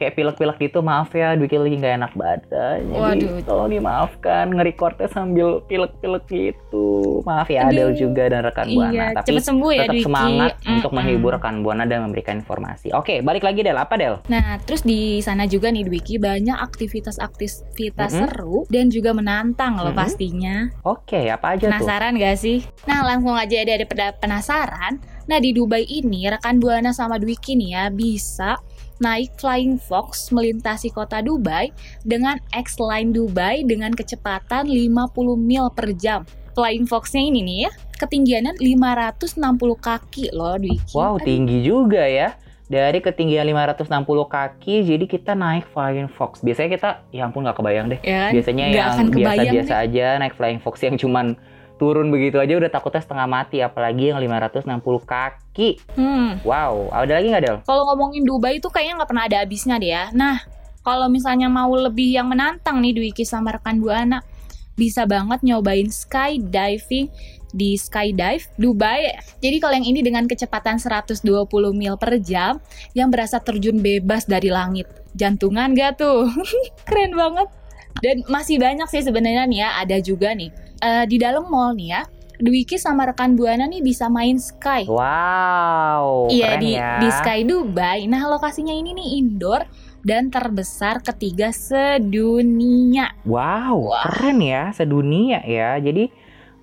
kayak 0.01 0.17
pilek-pilek 0.17 0.57
gitu, 0.57 0.81
maaf 0.81 1.13
ya, 1.13 1.37
Dwiki 1.37 1.61
lagi 1.61 1.77
nggak 1.77 1.95
enak 2.01 2.11
badan. 2.17 2.77
Jadi 2.89 2.97
Waduh. 2.97 3.45
tolong 3.45 3.69
dimaafkan, 3.69 4.49
nge-recordnya 4.49 5.07
sambil 5.07 5.61
pilek-pilek 5.69 6.25
gitu. 6.25 7.21
Maaf 7.21 7.45
ya, 7.47 7.69
Adel 7.69 7.93
juga 7.93 8.25
dan 8.25 8.41
rekan 8.41 8.65
buana. 8.73 8.89
iya, 8.89 9.05
Tapi 9.13 9.27
cepet 9.29 9.45
sembuh 9.45 9.69
ya 9.69 9.85
tetap 9.85 9.93
Dwiki. 9.93 10.05
semangat 10.09 10.51
untuk 10.65 10.89
Mm-mm. 10.89 10.97
menghibur 10.97 11.31
rekan 11.37 11.55
buana 11.61 11.85
dan 11.85 12.01
memberikan 12.01 12.41
informasi. 12.41 12.89
Oke, 12.91 13.21
balik 13.21 13.45
lagi 13.45 13.61
Del. 13.61 13.77
Apa 13.77 13.93
Del? 13.93 14.17
Nah, 14.25 14.57
terus 14.65 14.81
di 14.81 15.21
sana 15.21 15.45
juga 15.45 15.69
nih 15.69 15.85
Dwiki 15.85 16.17
banyak 16.17 16.57
aktivitas-aktivitas 16.57 18.09
Mm-mm. 18.11 18.21
seru 18.25 18.57
dan 18.67 18.89
juga 18.89 19.13
menantang 19.13 19.77
loh 19.77 19.93
Mm-mm. 19.93 20.01
pastinya. 20.01 20.65
Oke, 20.81 21.29
apa 21.29 21.53
aja 21.53 21.67
tuh? 21.67 21.69
Penasaran 21.69 22.17
gak 22.17 22.37
sih? 22.37 22.65
Nah, 22.89 23.05
langsung 23.05 23.37
aja 23.37 23.55
ada 23.61 23.85
penasaran. 24.17 24.97
Nah, 25.29 25.37
di 25.37 25.53
Dubai 25.53 25.85
ini 25.85 26.25
rekan 26.27 26.57
Buana 26.57 26.91
sama 26.91 27.15
Dwiki 27.15 27.53
nih 27.53 27.69
ya 27.71 27.83
bisa 27.87 28.57
naik 29.01 29.33
Flying 29.41 29.81
Fox 29.81 30.29
melintasi 30.29 30.93
kota 30.93 31.19
Dubai 31.25 31.73
dengan 32.05 32.37
X-Line 32.53 33.11
Dubai 33.11 33.65
dengan 33.65 33.91
kecepatan 33.91 34.69
50 34.69 35.35
mil 35.35 35.67
per 35.73 35.91
jam. 35.97 36.21
Flying 36.53 36.85
Fox-nya 36.85 37.23
ini 37.25 37.41
nih 37.41 37.57
ya, 37.67 37.71
ketinggiannya 37.97 38.59
560 38.59 39.39
kaki 39.79 40.35
loh 40.35 40.59
Dwiki. 40.59 40.93
Wow, 40.93 41.17
Aduh, 41.17 41.25
tinggi 41.25 41.63
juga 41.65 42.03
ya. 42.05 42.37
Dari 42.71 43.03
ketinggian 43.03 43.43
560 43.51 44.31
kaki, 44.31 44.87
jadi 44.87 45.03
kita 45.03 45.35
naik 45.35 45.67
Flying 45.75 46.07
Fox. 46.07 46.39
Biasanya 46.39 46.69
kita, 46.71 46.89
ya 47.11 47.27
ampun 47.27 47.43
nggak 47.43 47.59
kebayang 47.59 47.91
deh. 47.91 47.99
ya? 47.99 48.31
Biasanya 48.31 48.65
yang 48.71 49.11
biasa-biasa 49.11 49.73
aja 49.83 50.05
naik 50.19 50.39
Flying 50.39 50.63
Fox 50.63 50.79
yang 50.79 50.95
cuman 50.95 51.35
turun 51.81 52.13
begitu 52.13 52.37
aja 52.37 52.53
udah 52.61 52.69
takutnya 52.69 53.01
setengah 53.01 53.25
mati. 53.25 53.57
Apalagi 53.65 54.13
yang 54.13 54.21
560 54.21 55.01
kaki. 55.01 55.81
Hmm. 55.97 56.37
Wow, 56.45 56.93
ada 56.93 57.17
lagi 57.17 57.33
nggak 57.33 57.41
Del? 57.41 57.57
Kalau 57.65 57.89
ngomongin 57.89 58.21
Dubai 58.21 58.61
itu 58.61 58.69
kayaknya 58.69 59.01
nggak 59.01 59.09
pernah 59.09 59.25
ada 59.25 59.37
habisnya 59.41 59.81
deh 59.81 59.89
ya. 59.89 60.13
Nah, 60.13 60.45
kalau 60.85 61.09
misalnya 61.09 61.49
mau 61.49 61.73
lebih 61.73 62.13
yang 62.13 62.29
menantang 62.29 62.77
nih 62.85 62.93
Dwiki 62.93 63.25
sama 63.25 63.57
rekan 63.57 63.81
Buana, 63.81 64.21
bisa 64.77 65.09
banget 65.09 65.41
nyobain 65.41 65.89
skydiving 65.89 67.09
di 67.51 67.75
Skydive 67.75 68.45
Dubai. 68.61 69.17
Jadi 69.41 69.57
kalau 69.57 69.73
yang 69.75 69.87
ini 69.89 70.05
dengan 70.05 70.29
kecepatan 70.29 70.77
120 70.77 71.25
mil 71.73 71.97
per 71.97 72.21
jam 72.21 72.61
yang 72.93 73.09
berasa 73.09 73.41
terjun 73.41 73.81
bebas 73.81 74.29
dari 74.29 74.53
langit. 74.53 74.87
Jantungan 75.17 75.73
gak 75.75 75.99
tuh? 75.99 76.29
Keren 76.87 77.17
banget. 77.17 77.49
Dan 77.99 78.23
masih 78.31 78.55
banyak 78.55 78.87
sih 78.87 79.03
sebenarnya 79.03 79.43
nih 79.51 79.59
ya, 79.67 79.69
ada 79.83 79.99
juga 79.99 80.31
nih 80.31 80.70
eh, 80.81 81.05
di 81.05 81.21
dalam 81.21 81.47
mall 81.47 81.77
nih 81.77 81.89
ya. 81.93 82.03
Dwiki 82.41 82.81
sama 82.81 83.05
rekan 83.05 83.37
Buana 83.37 83.69
nih 83.69 83.85
bisa 83.85 84.09
main 84.09 84.41
sky. 84.41 84.89
Wow, 84.89 86.25
Iya 86.33 86.57
di 86.57 86.73
ya. 86.73 86.97
di 86.97 87.09
Sky 87.13 87.45
Dubai. 87.45 88.09
Nah 88.09 88.25
lokasinya 88.25 88.73
ini 88.73 88.97
nih 88.97 89.21
indoor 89.21 89.61
dan 90.01 90.33
terbesar 90.33 91.05
ketiga 91.05 91.53
sedunia. 91.53 93.13
Wow, 93.29 93.93
Wah. 93.93 94.09
keren 94.09 94.41
ya, 94.41 94.73
sedunia 94.73 95.45
ya. 95.45 95.77
Jadi 95.77 96.09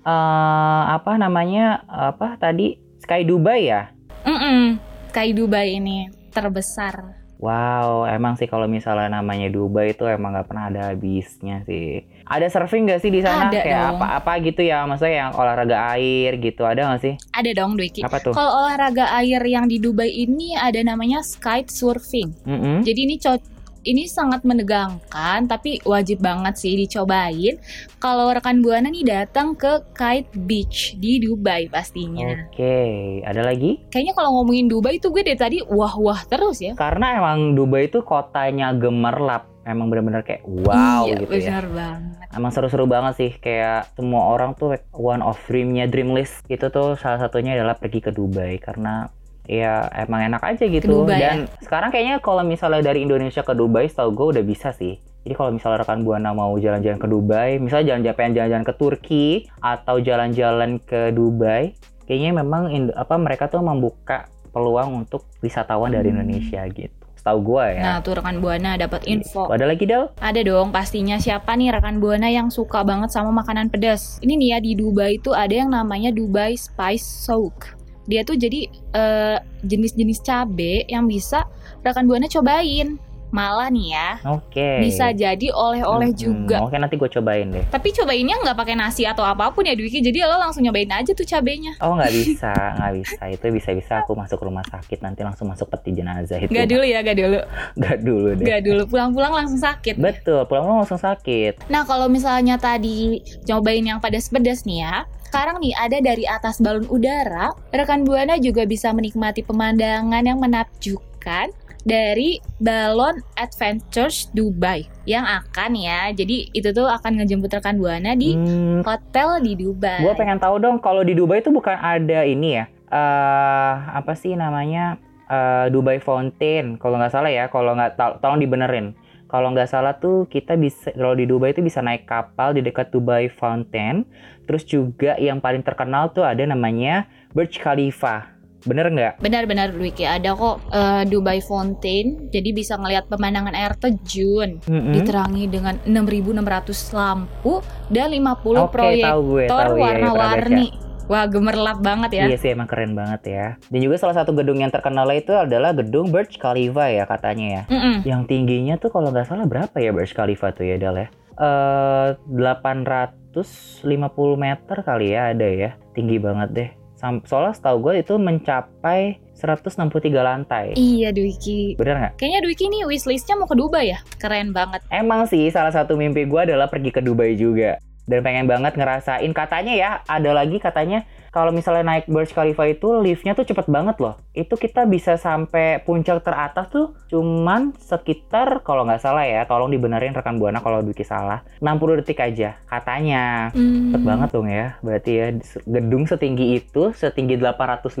eh 0.03 0.83
apa 0.91 1.15
namanya? 1.15 1.87
Apa 1.87 2.35
tadi 2.35 2.75
Sky 2.99 3.23
Dubai 3.23 3.71
ya? 3.71 3.87
Mm-mm. 4.27 4.83
Sky 5.15 5.31
Dubai 5.31 5.79
ini 5.79 6.11
terbesar. 6.35 7.15
Wow, 7.39 8.03
emang 8.03 8.35
sih 8.35 8.51
kalau 8.51 8.67
misalnya 8.67 9.23
namanya 9.23 9.47
Dubai 9.47 9.95
itu 9.95 10.03
emang 10.03 10.35
nggak 10.35 10.47
pernah 10.51 10.67
ada 10.67 10.81
habisnya 10.91 11.63
sih. 11.63 12.03
Ada 12.29 12.45
surfing 12.45 12.85
nggak 12.85 13.01
sih 13.01 13.09
di 13.09 13.25
sana? 13.25 13.49
Ada 13.49 13.65
Kayak 13.65 13.97
apa-apa 13.97 14.31
gitu 14.45 14.61
ya, 14.61 14.85
maksudnya 14.85 15.25
yang 15.25 15.31
olahraga 15.33 15.97
air 15.97 16.37
gitu 16.37 16.61
ada 16.61 16.93
nggak 16.93 17.01
sih? 17.01 17.13
Ada 17.33 17.51
dong 17.57 17.73
Dwiki. 17.73 18.05
Apa 18.05 18.21
tuh? 18.21 18.37
Kalau 18.37 18.53
olahraga 18.61 19.09
air 19.17 19.41
yang 19.49 19.65
di 19.65 19.81
Dubai 19.81 20.13
ini 20.13 20.53
ada 20.53 20.77
namanya 20.85 21.25
kite 21.25 21.73
surfing. 21.73 22.29
Mm-mm. 22.45 22.85
Jadi 22.85 22.99
ini 23.01 23.17
co- 23.17 23.57
ini 23.87 24.05
sangat 24.05 24.43
menegangkan 24.43 25.47
tapi 25.47 25.79
wajib 25.87 26.19
banget 26.19 26.59
sih 26.59 26.75
dicobain 26.75 27.55
kalau 27.95 28.31
rekan 28.31 28.59
Buana 28.59 28.91
nih 28.91 29.07
datang 29.07 29.55
ke 29.55 29.83
Kite 29.95 30.35
Beach 30.47 30.95
di 30.99 31.19
Dubai 31.19 31.67
pastinya. 31.71 32.27
Oke, 32.47 33.19
ada 33.23 33.43
lagi? 33.43 33.79
Kayaknya 33.91 34.13
kalau 34.15 34.29
ngomongin 34.39 34.67
Dubai 34.67 34.99
itu 34.99 35.07
gue 35.11 35.23
dari 35.23 35.39
tadi 35.39 35.57
wah-wah 35.63 36.23
terus 36.27 36.59
ya. 36.59 36.75
Karena 36.75 37.19
emang 37.19 37.55
Dubai 37.55 37.87
itu 37.87 38.03
kotanya 38.03 38.71
gemerlap, 38.75 39.47
emang 39.67 39.91
bener-bener 39.91 40.23
kayak 40.23 40.43
wow 40.45 41.03
iya, 41.07 41.19
gitu 41.23 41.33
ya. 41.35 41.59
benar 41.59 41.65
banget. 41.71 42.27
Emang 42.35 42.51
seru-seru 42.53 42.85
banget 42.85 43.13
sih, 43.17 43.31
kayak 43.37 43.91
semua 43.97 44.31
orang 44.31 44.55
tuh 44.55 44.77
one 44.95 45.19
of 45.19 45.35
dreamnya 45.49 45.89
dream 45.89 46.13
list 46.13 46.45
itu 46.47 46.67
tuh 46.69 46.95
salah 46.95 47.19
satunya 47.19 47.57
adalah 47.57 47.75
pergi 47.75 47.99
ke 47.99 48.11
Dubai 48.13 48.61
karena 48.61 49.09
ya 49.49 49.89
emang 49.97 50.29
enak 50.29 50.41
aja 50.45 50.63
gitu. 50.69 50.85
Dubai, 51.03 51.17
ya? 51.17 51.33
Dan 51.33 51.37
sekarang 51.65 51.89
kayaknya 51.89 52.21
kalau 52.21 52.45
misalnya 52.45 52.85
dari 52.85 53.01
Indonesia 53.01 53.41
ke 53.41 53.57
Dubai, 53.57 53.89
setahu 53.89 54.13
gue 54.13 54.27
udah 54.37 54.43
bisa 54.45 54.69
sih. 54.71 55.01
Jadi 55.25 55.33
kalau 55.35 55.51
misalnya 55.51 55.83
rekan 55.83 56.05
buana 56.05 56.31
mau 56.31 56.53
jalan-jalan 56.55 57.01
ke 57.01 57.07
Dubai, 57.09 57.49
misalnya 57.57 57.93
jalan-jalan 57.93 58.17
pengen 58.17 58.33
jalan-jalan 58.37 58.65
ke 58.65 58.73
Turki 58.77 59.27
atau 59.59 59.95
jalan-jalan 59.99 60.71
ke 60.79 61.11
Dubai, 61.11 61.73
kayaknya 62.07 62.39
memang 62.45 62.69
apa 62.93 63.15
mereka 63.17 63.49
tuh 63.49 63.59
membuka 63.59 64.29
peluang 64.49 65.05
untuk 65.05 65.25
wisatawan 65.43 65.93
dari 65.93 66.09
Hmm. 66.09 66.21
Indonesia 66.23 66.61
gitu. 66.69 66.98
Setahu 67.19 67.39
gue 67.43 67.65
ya. 67.75 67.83
Nah, 67.83 67.97
tuh 67.99 68.15
rekan 68.15 68.39
Buana 68.39 68.79
dapat 68.79 69.03
info. 69.03 69.51
Ada 69.51 69.67
lagi 69.67 69.83
Del? 69.83 70.07
Ada 70.23 70.39
dong 70.39 70.71
pastinya 70.71 71.19
siapa 71.19 71.51
nih 71.59 71.75
rekan 71.75 71.99
Buana 71.99 72.31
yang 72.31 72.47
suka 72.47 72.87
banget 72.87 73.11
sama 73.11 73.35
makanan 73.43 73.67
pedas. 73.67 74.23
Ini 74.23 74.39
nih 74.39 74.49
ya 74.55 74.57
di 74.63 74.71
Dubai 74.79 75.19
itu 75.19 75.35
ada 75.35 75.51
yang 75.51 75.75
namanya 75.75 76.15
Dubai 76.15 76.55
Spice 76.55 77.03
Souk. 77.03 77.75
Dia 78.07 78.23
tuh 78.23 78.39
jadi 78.39 78.71
eh, 78.71 79.37
jenis-jenis 79.67 80.23
cabe 80.23 80.87
yang 80.87 81.11
bisa 81.11 81.43
rekan 81.83 82.07
Buana 82.07 82.31
cobain. 82.31 82.95
Malah 83.29 83.69
nih 83.69 83.87
ya, 83.89 84.09
Oke. 84.25 84.81
bisa 84.81 85.09
jadi 85.11 85.47
oleh-oleh 85.49 86.09
Hmm, 86.09 86.17
juga. 86.17 86.57
Oke 86.59 86.75
nanti 86.75 86.95
gue 86.95 87.05
cobain 87.07 87.45
deh. 87.45 87.61
Tapi 87.67 87.93
cobainnya 87.93 88.35
nggak 88.37 88.57
pakai 88.57 88.73
nasi 88.73 89.05
atau 89.05 89.21
apa 89.21 89.49
pun 89.49 89.61
ya 89.61 89.73
Dwiki. 89.73 89.99
Jadi 89.99 90.19
lo 90.19 90.35
langsung 90.35 90.61
nyobain 90.61 90.89
aja 90.89 91.11
tuh 91.11 91.23
cabenya. 91.23 91.77
Oh 91.79 91.93
nggak 91.93 92.09
bisa, 92.17 92.49
nggak 92.49 92.93
bisa. 92.95 93.21
Itu 93.29 93.45
bisa-bisa 93.49 93.93
aku 94.01 94.13
masuk 94.13 94.41
rumah 94.41 94.65
sakit 94.65 94.99
nanti 94.99 95.21
langsung 95.21 95.45
masuk 95.45 95.69
peti 95.69 95.93
jenazah 95.93 96.37
itu. 96.37 96.49
Gak 96.49 96.67
dulu 96.67 96.81
ya, 96.81 96.99
gak 96.99 97.15
dulu. 97.15 97.39
Nggak 97.75 97.97
dulu 98.01 98.29
deh. 98.33 98.45
Gak 98.45 98.61
dulu. 98.63 98.81
Pulang-pulang 98.87 99.33
langsung 99.35 99.59
sakit. 99.59 99.95
Betul, 99.95 100.41
pulang-pulang 100.43 100.81
langsung 100.81 100.97
sakit. 100.97 101.69
Nah, 101.69 101.85
kalau 101.85 102.09
misalnya 102.09 102.57
tadi 102.57 103.19
cobain 103.45 103.81
yang 103.81 103.99
pedas-pedas 103.99 104.65
nih 104.65 104.81
ya, 104.81 104.95
sekarang 105.23 105.61
nih 105.61 105.77
ada 105.77 105.97
dari 105.99 106.25
atas 106.25 106.57
balon 106.57 106.89
udara, 106.89 107.53
rekan 107.69 108.01
Buana 108.01 108.35
juga 108.35 108.65
bisa 108.65 108.89
menikmati 108.89 109.45
pemandangan 109.45 110.25
yang 110.25 110.41
menakjubkan 110.41 111.53
dari 111.83 112.39
balon 112.59 113.19
Adventures 113.35 114.27
Dubai 114.31 114.83
yang 115.03 115.23
akan 115.23 115.75
ya. 115.75 116.11
Jadi 116.11 116.51
itu 116.51 116.69
tuh 116.69 116.85
akan 116.85 117.19
ngejemput 117.23 117.49
rekan 117.51 117.79
Buana 117.79 118.13
di 118.13 118.35
Hmm, 118.35 118.83
hotel 118.83 119.39
di 119.41 119.53
Dubai. 119.55 120.03
gue 120.03 120.13
pengen 120.15 120.39
tahu 120.39 120.59
dong 120.59 120.77
kalau 120.79 121.01
di 121.01 121.13
Dubai 121.13 121.39
itu 121.39 121.49
bukan 121.49 121.75
ada 121.75 122.23
ini 122.23 122.59
ya? 122.59 122.65
eh 122.89 123.73
apa 123.93 124.17
sih 124.17 124.33
namanya 124.33 124.97
Eh, 125.29 125.69
Dubai 125.69 126.01
Fountain? 126.01 126.81
Kalau 126.81 126.97
nggak 126.97 127.13
salah 127.13 127.29
ya, 127.29 127.45
kalau 127.53 127.77
nggak 127.77 127.93
tol- 127.93 128.17
tolong 128.17 128.41
dibenerin. 128.41 128.97
Kalau 129.29 129.53
nggak 129.53 129.69
salah 129.69 129.93
tuh 129.93 130.25
kita 130.25 130.57
bisa 130.57 130.89
kalau 130.89 131.13
di 131.13 131.29
Dubai 131.29 131.53
itu 131.53 131.61
bisa 131.61 131.85
naik 131.85 132.09
kapal 132.09 132.57
di 132.57 132.65
dekat 132.65 132.89
Dubai 132.89 133.29
Fountain. 133.29 134.09
Terus 134.49 134.65
juga 134.65 135.13
yang 135.21 135.37
paling 135.37 135.61
terkenal 135.61 136.09
tuh 136.09 136.25
ada 136.25 136.41
namanya 136.41 137.05
Burj 137.37 137.61
Khalifa. 137.61 138.38
Bener 138.67 138.91
nggak? 138.91 139.13
Benar-benar 139.23 139.71
Wiki 139.75 140.03
ada 140.03 140.35
kok 140.35 140.63
eh, 140.71 141.03
Dubai 141.07 141.39
Fountain. 141.43 142.31
Jadi 142.31 142.49
bisa 142.51 142.75
ngelihat 142.75 143.07
pemandangan 143.07 143.55
air 143.55 143.73
terjun. 143.79 144.59
Mm-mm. 144.67 144.93
Diterangi 144.95 145.45
dengan 145.47 145.79
6.600 145.87 146.97
lampu 146.97 147.63
dan 147.87 148.11
50 148.11 148.19
Oke, 148.19 148.71
proyek 148.73 149.05
tahu 149.05 149.21
gue, 149.23 149.45
motor 149.47 149.59
tahu 149.59 149.75
ya, 149.75 149.83
warna-warni. 149.83 150.67
Wah, 151.09 151.25
gemerlap 151.25 151.81
banget 151.81 152.21
ya. 152.21 152.25
Iya 152.29 152.37
sih 152.37 152.49
emang 152.53 152.69
keren 152.69 152.93
banget 152.93 153.21
ya. 153.25 153.45
Dan 153.73 153.81
juga 153.81 153.97
salah 153.97 154.13
satu 154.13 154.29
gedung 154.37 154.61
yang 154.61 154.69
terkenal 154.69 155.09
itu 155.09 155.33
adalah 155.33 155.73
gedung 155.73 156.13
Burj 156.13 156.37
Khalifa 156.37 156.93
ya 156.93 157.09
katanya 157.09 157.47
ya. 157.49 157.63
Mm-mm. 157.65 157.95
Yang 158.05 158.21
tingginya 158.29 158.77
tuh 158.77 158.93
kalau 158.93 159.09
nggak 159.09 159.25
salah 159.25 159.49
berapa 159.49 159.73
ya 159.81 159.89
Burj 159.89 160.13
Khalifa 160.13 160.53
tuh 160.53 160.69
ya 160.69 160.77
Dal 160.77 161.01
ya? 161.01 161.07
Eh 161.39 162.07
800 162.29 163.19
150 163.33 164.37
meter 164.37 164.77
kali 164.85 165.17
ya 165.17 165.33
ada 165.33 165.47
ya. 165.49 165.73
Tinggi 165.97 166.21
banget 166.21 166.49
deh. 166.53 166.69
Soalnya 166.99 167.55
setahu 167.55 167.89
gue 167.89 168.03
itu 168.03 168.19
mencapai 168.19 169.17
163 169.39 170.11
lantai. 170.19 170.75
Iya 170.75 171.15
Dwiki. 171.15 171.79
Bener 171.79 171.95
nggak? 171.95 172.13
Kayaknya 172.19 172.39
Dwiki 172.43 172.65
nih 172.67 172.83
wishlistnya 172.83 173.39
mau 173.39 173.47
ke 173.47 173.55
Dubai 173.55 173.95
ya? 173.95 173.99
Keren 174.19 174.51
banget. 174.51 174.83
Emang 174.91 175.23
sih 175.23 175.47
salah 175.47 175.71
satu 175.71 175.95
mimpi 175.95 176.27
gue 176.27 176.41
adalah 176.43 176.67
pergi 176.67 176.91
ke 176.91 176.99
Dubai 176.99 177.39
juga. 177.39 177.79
Dan 178.09 178.25
pengen 178.25 178.49
banget 178.49 178.73
ngerasain 178.73 179.29
katanya 179.37 179.73
ya 179.77 179.89
ada 180.09 180.33
lagi 180.33 180.57
katanya 180.57 181.05
kalau 181.29 181.53
misalnya 181.53 181.85
naik 181.85 182.09
Burj 182.09 182.33
Khalifa 182.33 182.65
itu 182.65 182.89
liftnya 183.05 183.37
tuh 183.37 183.45
cepet 183.45 183.69
banget 183.69 184.01
loh. 184.01 184.17
Itu 184.33 184.57
kita 184.57 184.89
bisa 184.89 185.15
sampai 185.15 185.81
puncak 185.85 186.25
teratas 186.25 186.73
tuh 186.73 186.97
cuman 187.13 187.77
sekitar 187.77 188.65
kalau 188.65 188.85
nggak 188.89 189.01
salah 189.01 189.25
ya, 189.29 189.45
tolong 189.45 189.69
dibenerin 189.69 190.17
rekan 190.17 190.41
buana 190.41 190.57
kalau 190.61 190.81
Dwiki 190.81 191.05
salah. 191.05 191.45
60 191.61 192.01
detik 192.01 192.19
aja 192.21 192.57
katanya. 192.65 193.53
Hmm. 193.53 193.93
Cepet 193.93 194.01
banget 194.01 194.29
dong 194.33 194.49
ya. 194.49 194.67
Berarti 194.81 195.11
ya 195.13 195.27
gedung 195.69 196.09
setinggi 196.09 196.45
itu, 196.57 196.91
setinggi 196.97 197.37
850 197.37 197.93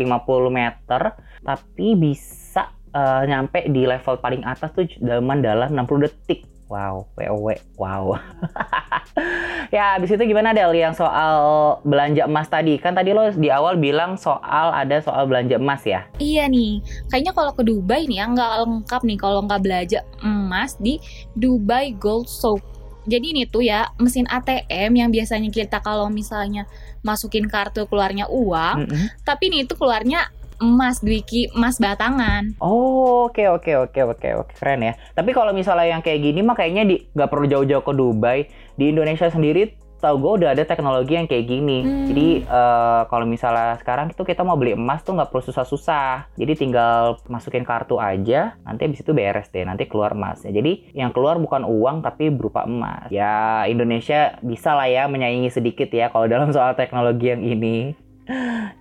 meter, 0.49 1.01
tapi 1.45 1.87
bisa 1.93 2.73
eh, 2.89 3.23
nyampe 3.29 3.69
di 3.69 3.85
level 3.85 4.17
paling 4.17 4.41
atas 4.41 4.73
tuh 4.73 4.89
dalam 4.97 5.29
dalam 5.45 5.69
60 5.69 6.05
detik. 6.09 6.58
Wow, 6.69 7.09
WOW, 7.17 7.49
wow. 7.81 8.13
ya, 9.75 9.97
abis 9.97 10.13
itu 10.13 10.21
gimana 10.21 10.53
Del 10.53 10.69
yang 10.77 10.93
soal 10.93 11.33
belanja 11.81 12.29
emas 12.29 12.45
tadi? 12.45 12.77
Kan 12.77 12.93
tadi 12.93 13.09
lo 13.09 13.25
di 13.33 13.49
awal 13.49 13.81
bilang 13.81 14.21
soal 14.21 14.69
ada 14.69 15.01
soal 15.01 15.25
belanja 15.25 15.57
emas 15.57 15.81
ya? 15.81 16.05
Iya 16.21 16.45
nih, 16.45 16.77
kayaknya 17.09 17.33
kalau 17.33 17.57
ke 17.57 17.65
Dubai 17.65 18.05
nih 18.05 18.21
ya 18.21 18.25
nggak 18.29 18.51
lengkap 18.69 19.01
nih 19.01 19.17
kalau 19.17 19.41
nggak 19.49 19.65
belanja 19.65 20.05
emas 20.21 20.77
di 20.77 21.01
Dubai 21.33 21.97
Gold 21.97 22.29
Souk. 22.29 22.61
Jadi 23.09 23.33
ini 23.33 23.49
tuh 23.49 23.65
ya 23.65 23.89
mesin 23.97 24.29
ATM 24.29 24.93
yang 24.93 25.09
biasanya 25.09 25.49
kita 25.49 25.81
kalau 25.81 26.05
misalnya 26.13 26.69
masukin 27.01 27.49
kartu 27.49 27.89
keluarnya 27.89 28.29
uang, 28.29 28.85
Mm-mm. 28.85 29.25
tapi 29.25 29.49
ini 29.49 29.65
tuh 29.65 29.73
keluarnya 29.73 30.29
emas 30.59 31.01
Dwiki, 31.01 31.49
emas 31.55 31.79
batangan. 31.79 32.59
Oh, 32.59 33.31
oke 33.31 33.43
oke 33.49 33.89
oke 33.89 33.99
oke 34.15 34.29
oke 34.45 34.51
keren 34.59 34.85
ya. 34.85 34.93
Tapi 35.15 35.31
kalau 35.31 35.55
misalnya 35.55 35.97
yang 35.97 36.03
kayak 36.03 36.19
gini 36.21 36.39
mah 36.43 36.55
kayaknya 36.55 36.83
di 36.85 36.95
nggak 37.15 37.29
perlu 37.31 37.45
jauh-jauh 37.47 37.83
ke 37.83 37.93
Dubai. 37.95 38.39
Di 38.79 38.91
Indonesia 38.91 39.27
sendiri 39.27 39.75
tahu 39.99 40.15
gue 40.23 40.31
udah 40.43 40.55
ada 40.55 40.63
teknologi 40.63 41.19
yang 41.19 41.27
kayak 41.27 41.45
gini. 41.45 41.83
Hmm. 41.83 42.07
Jadi 42.09 42.27
eh, 42.47 43.01
kalau 43.11 43.25
misalnya 43.27 43.75
sekarang 43.77 44.15
itu 44.15 44.23
kita 44.23 44.41
mau 44.47 44.55
beli 44.55 44.73
emas 44.73 45.03
tuh 45.03 45.13
nggak 45.13 45.29
perlu 45.29 45.43
susah-susah. 45.43 46.31
Jadi 46.39 46.53
tinggal 46.55 47.19
masukin 47.27 47.67
kartu 47.67 47.99
aja, 47.99 48.55
nanti 48.63 48.87
habis 48.87 49.03
itu 49.03 49.11
beres 49.11 49.51
deh, 49.51 49.67
nanti 49.67 49.85
keluar 49.85 50.15
emasnya. 50.15 50.55
Jadi 50.55 50.95
yang 50.95 51.11
keluar 51.11 51.37
bukan 51.37 51.67
uang 51.67 52.01
tapi 52.01 52.31
berupa 52.31 52.63
emas. 52.65 53.11
Ya 53.11 53.67
Indonesia 53.67 54.39
bisa 54.39 54.73
lah 54.73 54.87
ya 54.87 55.05
menyaingi 55.11 55.51
sedikit 55.51 55.91
ya 55.91 56.09
kalau 56.09 56.25
dalam 56.25 56.49
soal 56.55 56.73
teknologi 56.79 57.29
yang 57.29 57.43
ini. 57.43 57.93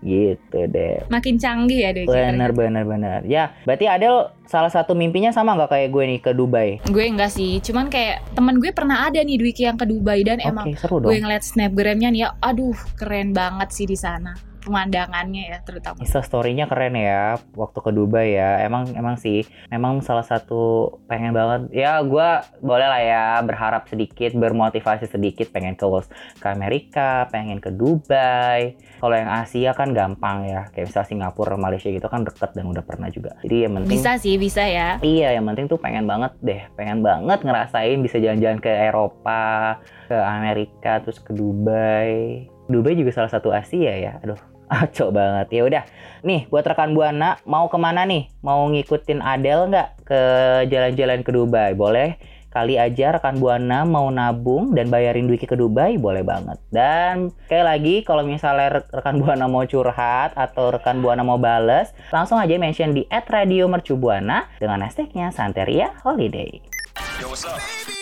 Gitu 0.05 0.61
deh. 0.69 1.05
Makin 1.09 1.41
canggih 1.41 1.81
ya 1.89 1.91
Dwiki. 1.97 2.09
Bener 2.13 2.51
bener 2.53 2.85
bener. 2.85 3.21
Ya, 3.25 3.57
berarti 3.65 3.89
Adel 3.89 4.33
salah 4.49 4.73
satu 4.73 4.97
mimpinya 4.97 5.33
sama 5.33 5.57
nggak 5.57 5.71
kayak 5.73 5.89
gue 5.93 6.05
nih 6.05 6.21
ke 6.25 6.31
Dubai? 6.33 6.69
Gue 6.89 7.09
enggak 7.09 7.33
sih, 7.33 7.61
cuman 7.61 7.93
kayak 7.93 8.25
temen 8.33 8.57
gue 8.61 8.73
pernah 8.73 9.09
ada 9.09 9.21
nih 9.21 9.37
Dwiki 9.37 9.69
yang 9.69 9.77
ke 9.77 9.85
Dubai 9.85 10.25
dan 10.25 10.41
Oke, 10.41 10.49
emang 10.49 10.67
seru 10.77 11.01
gue 11.01 11.17
dong. 11.17 11.29
ngeliat 11.29 11.45
snapgramnya 11.45 12.09
nih 12.13 12.23
ya, 12.25 12.29
aduh 12.41 12.77
keren 12.97 13.37
banget 13.37 13.69
sih 13.73 13.85
di 13.85 13.97
sana 13.97 14.48
pemandangannya 14.69 15.45
ya 15.49 15.59
terutama. 15.65 16.05
Insta 16.05 16.21
story-nya 16.21 16.69
keren 16.69 16.95
ya 16.95 17.41
waktu 17.57 17.79
ke 17.81 17.91
Dubai 17.91 18.37
ya. 18.37 18.61
Emang 18.61 18.93
emang 18.93 19.17
sih, 19.17 19.49
memang 19.73 20.05
salah 20.05 20.23
satu 20.23 20.93
pengen 21.09 21.33
banget. 21.33 21.73
Ya, 21.73 21.99
gue 22.05 22.29
boleh 22.61 22.87
lah 22.87 23.01
ya 23.01 23.25
berharap 23.41 23.89
sedikit, 23.89 24.37
bermotivasi 24.37 25.09
sedikit 25.09 25.49
pengen 25.49 25.75
ke 25.75 25.89
Wals- 25.89 26.13
ke 26.39 26.47
Amerika, 26.53 27.27
pengen 27.33 27.59
ke 27.59 27.73
Dubai. 27.73 28.77
Kalau 29.01 29.15
yang 29.17 29.31
Asia 29.33 29.73
kan 29.73 29.97
gampang 29.97 30.45
ya, 30.45 30.69
kayak 30.71 30.93
misalnya 30.93 31.09
Singapura, 31.09 31.57
Malaysia 31.57 31.89
gitu 31.89 32.07
kan 32.11 32.29
deket 32.29 32.53
dan 32.53 32.69
udah 32.69 32.85
pernah 32.85 33.09
juga. 33.09 33.33
Jadi 33.41 33.65
yang 33.65 33.73
penting 33.81 33.99
Bisa 33.99 34.13
sih, 34.21 34.35
bisa 34.37 34.63
ya. 34.67 35.01
Iya, 35.01 35.39
yang 35.39 35.47
penting 35.49 35.71
tuh 35.71 35.79
pengen 35.81 36.05
banget 36.05 36.35
deh, 36.45 36.61
pengen 36.75 37.01
banget 37.01 37.41
ngerasain 37.47 37.99
bisa 38.05 38.21
jalan-jalan 38.21 38.59
ke 38.61 38.69
Eropa, 38.69 39.79
ke 40.11 40.17
Amerika, 40.19 40.99
terus 41.01 41.23
ke 41.23 41.31
Dubai. 41.31 42.45
Dubai 42.69 42.93
juga 42.99 43.15
salah 43.17 43.33
satu 43.33 43.49
Asia 43.49 43.97
ya. 43.97 44.13
Aduh, 44.21 44.37
acok 44.69 45.11
banget. 45.17 45.47
Ya 45.51 45.63
udah, 45.65 45.83
nih 46.23 46.47
buat 46.53 46.65
rekan 46.65 46.93
buana 46.93 47.41
mau 47.49 47.67
ke 47.67 47.77
mana 47.81 48.05
nih? 48.05 48.29
Mau 48.45 48.69
ngikutin 48.69 49.21
Adele 49.25 49.69
nggak 49.73 49.89
ke 50.05 50.21
jalan-jalan 50.69 51.21
ke 51.25 51.31
Dubai? 51.33 51.73
Boleh 51.75 52.21
kali 52.49 52.81
aja 52.81 53.13
rekan 53.13 53.37
buana 53.39 53.85
mau 53.85 54.09
nabung 54.09 54.73
dan 54.73 54.89
bayarin 54.89 55.29
Dwiki 55.29 55.45
ke 55.45 55.53
Dubai 55.53 56.01
boleh 56.01 56.25
banget 56.25 56.57
dan 56.73 57.29
sekali 57.45 57.61
lagi 57.61 57.95
kalau 58.03 58.25
misalnya 58.25 58.81
re- 58.81 58.89
rekan 58.89 59.21
buana 59.21 59.45
mau 59.47 59.69
curhat 59.69 60.33
atau 60.33 60.73
rekan 60.73 61.05
buana 61.05 61.21
mau 61.21 61.37
bales 61.37 61.93
langsung 62.09 62.41
aja 62.41 62.57
mention 62.57 62.97
di 62.97 63.05
@radiomercubuana 63.13 64.49
dengan 64.57 64.81
hashtagnya 64.81 65.29
Santeria 65.29 65.93
Holiday. 66.01 66.65
Baby, 66.99 67.31
let's 67.31 67.45
go. 67.45 67.98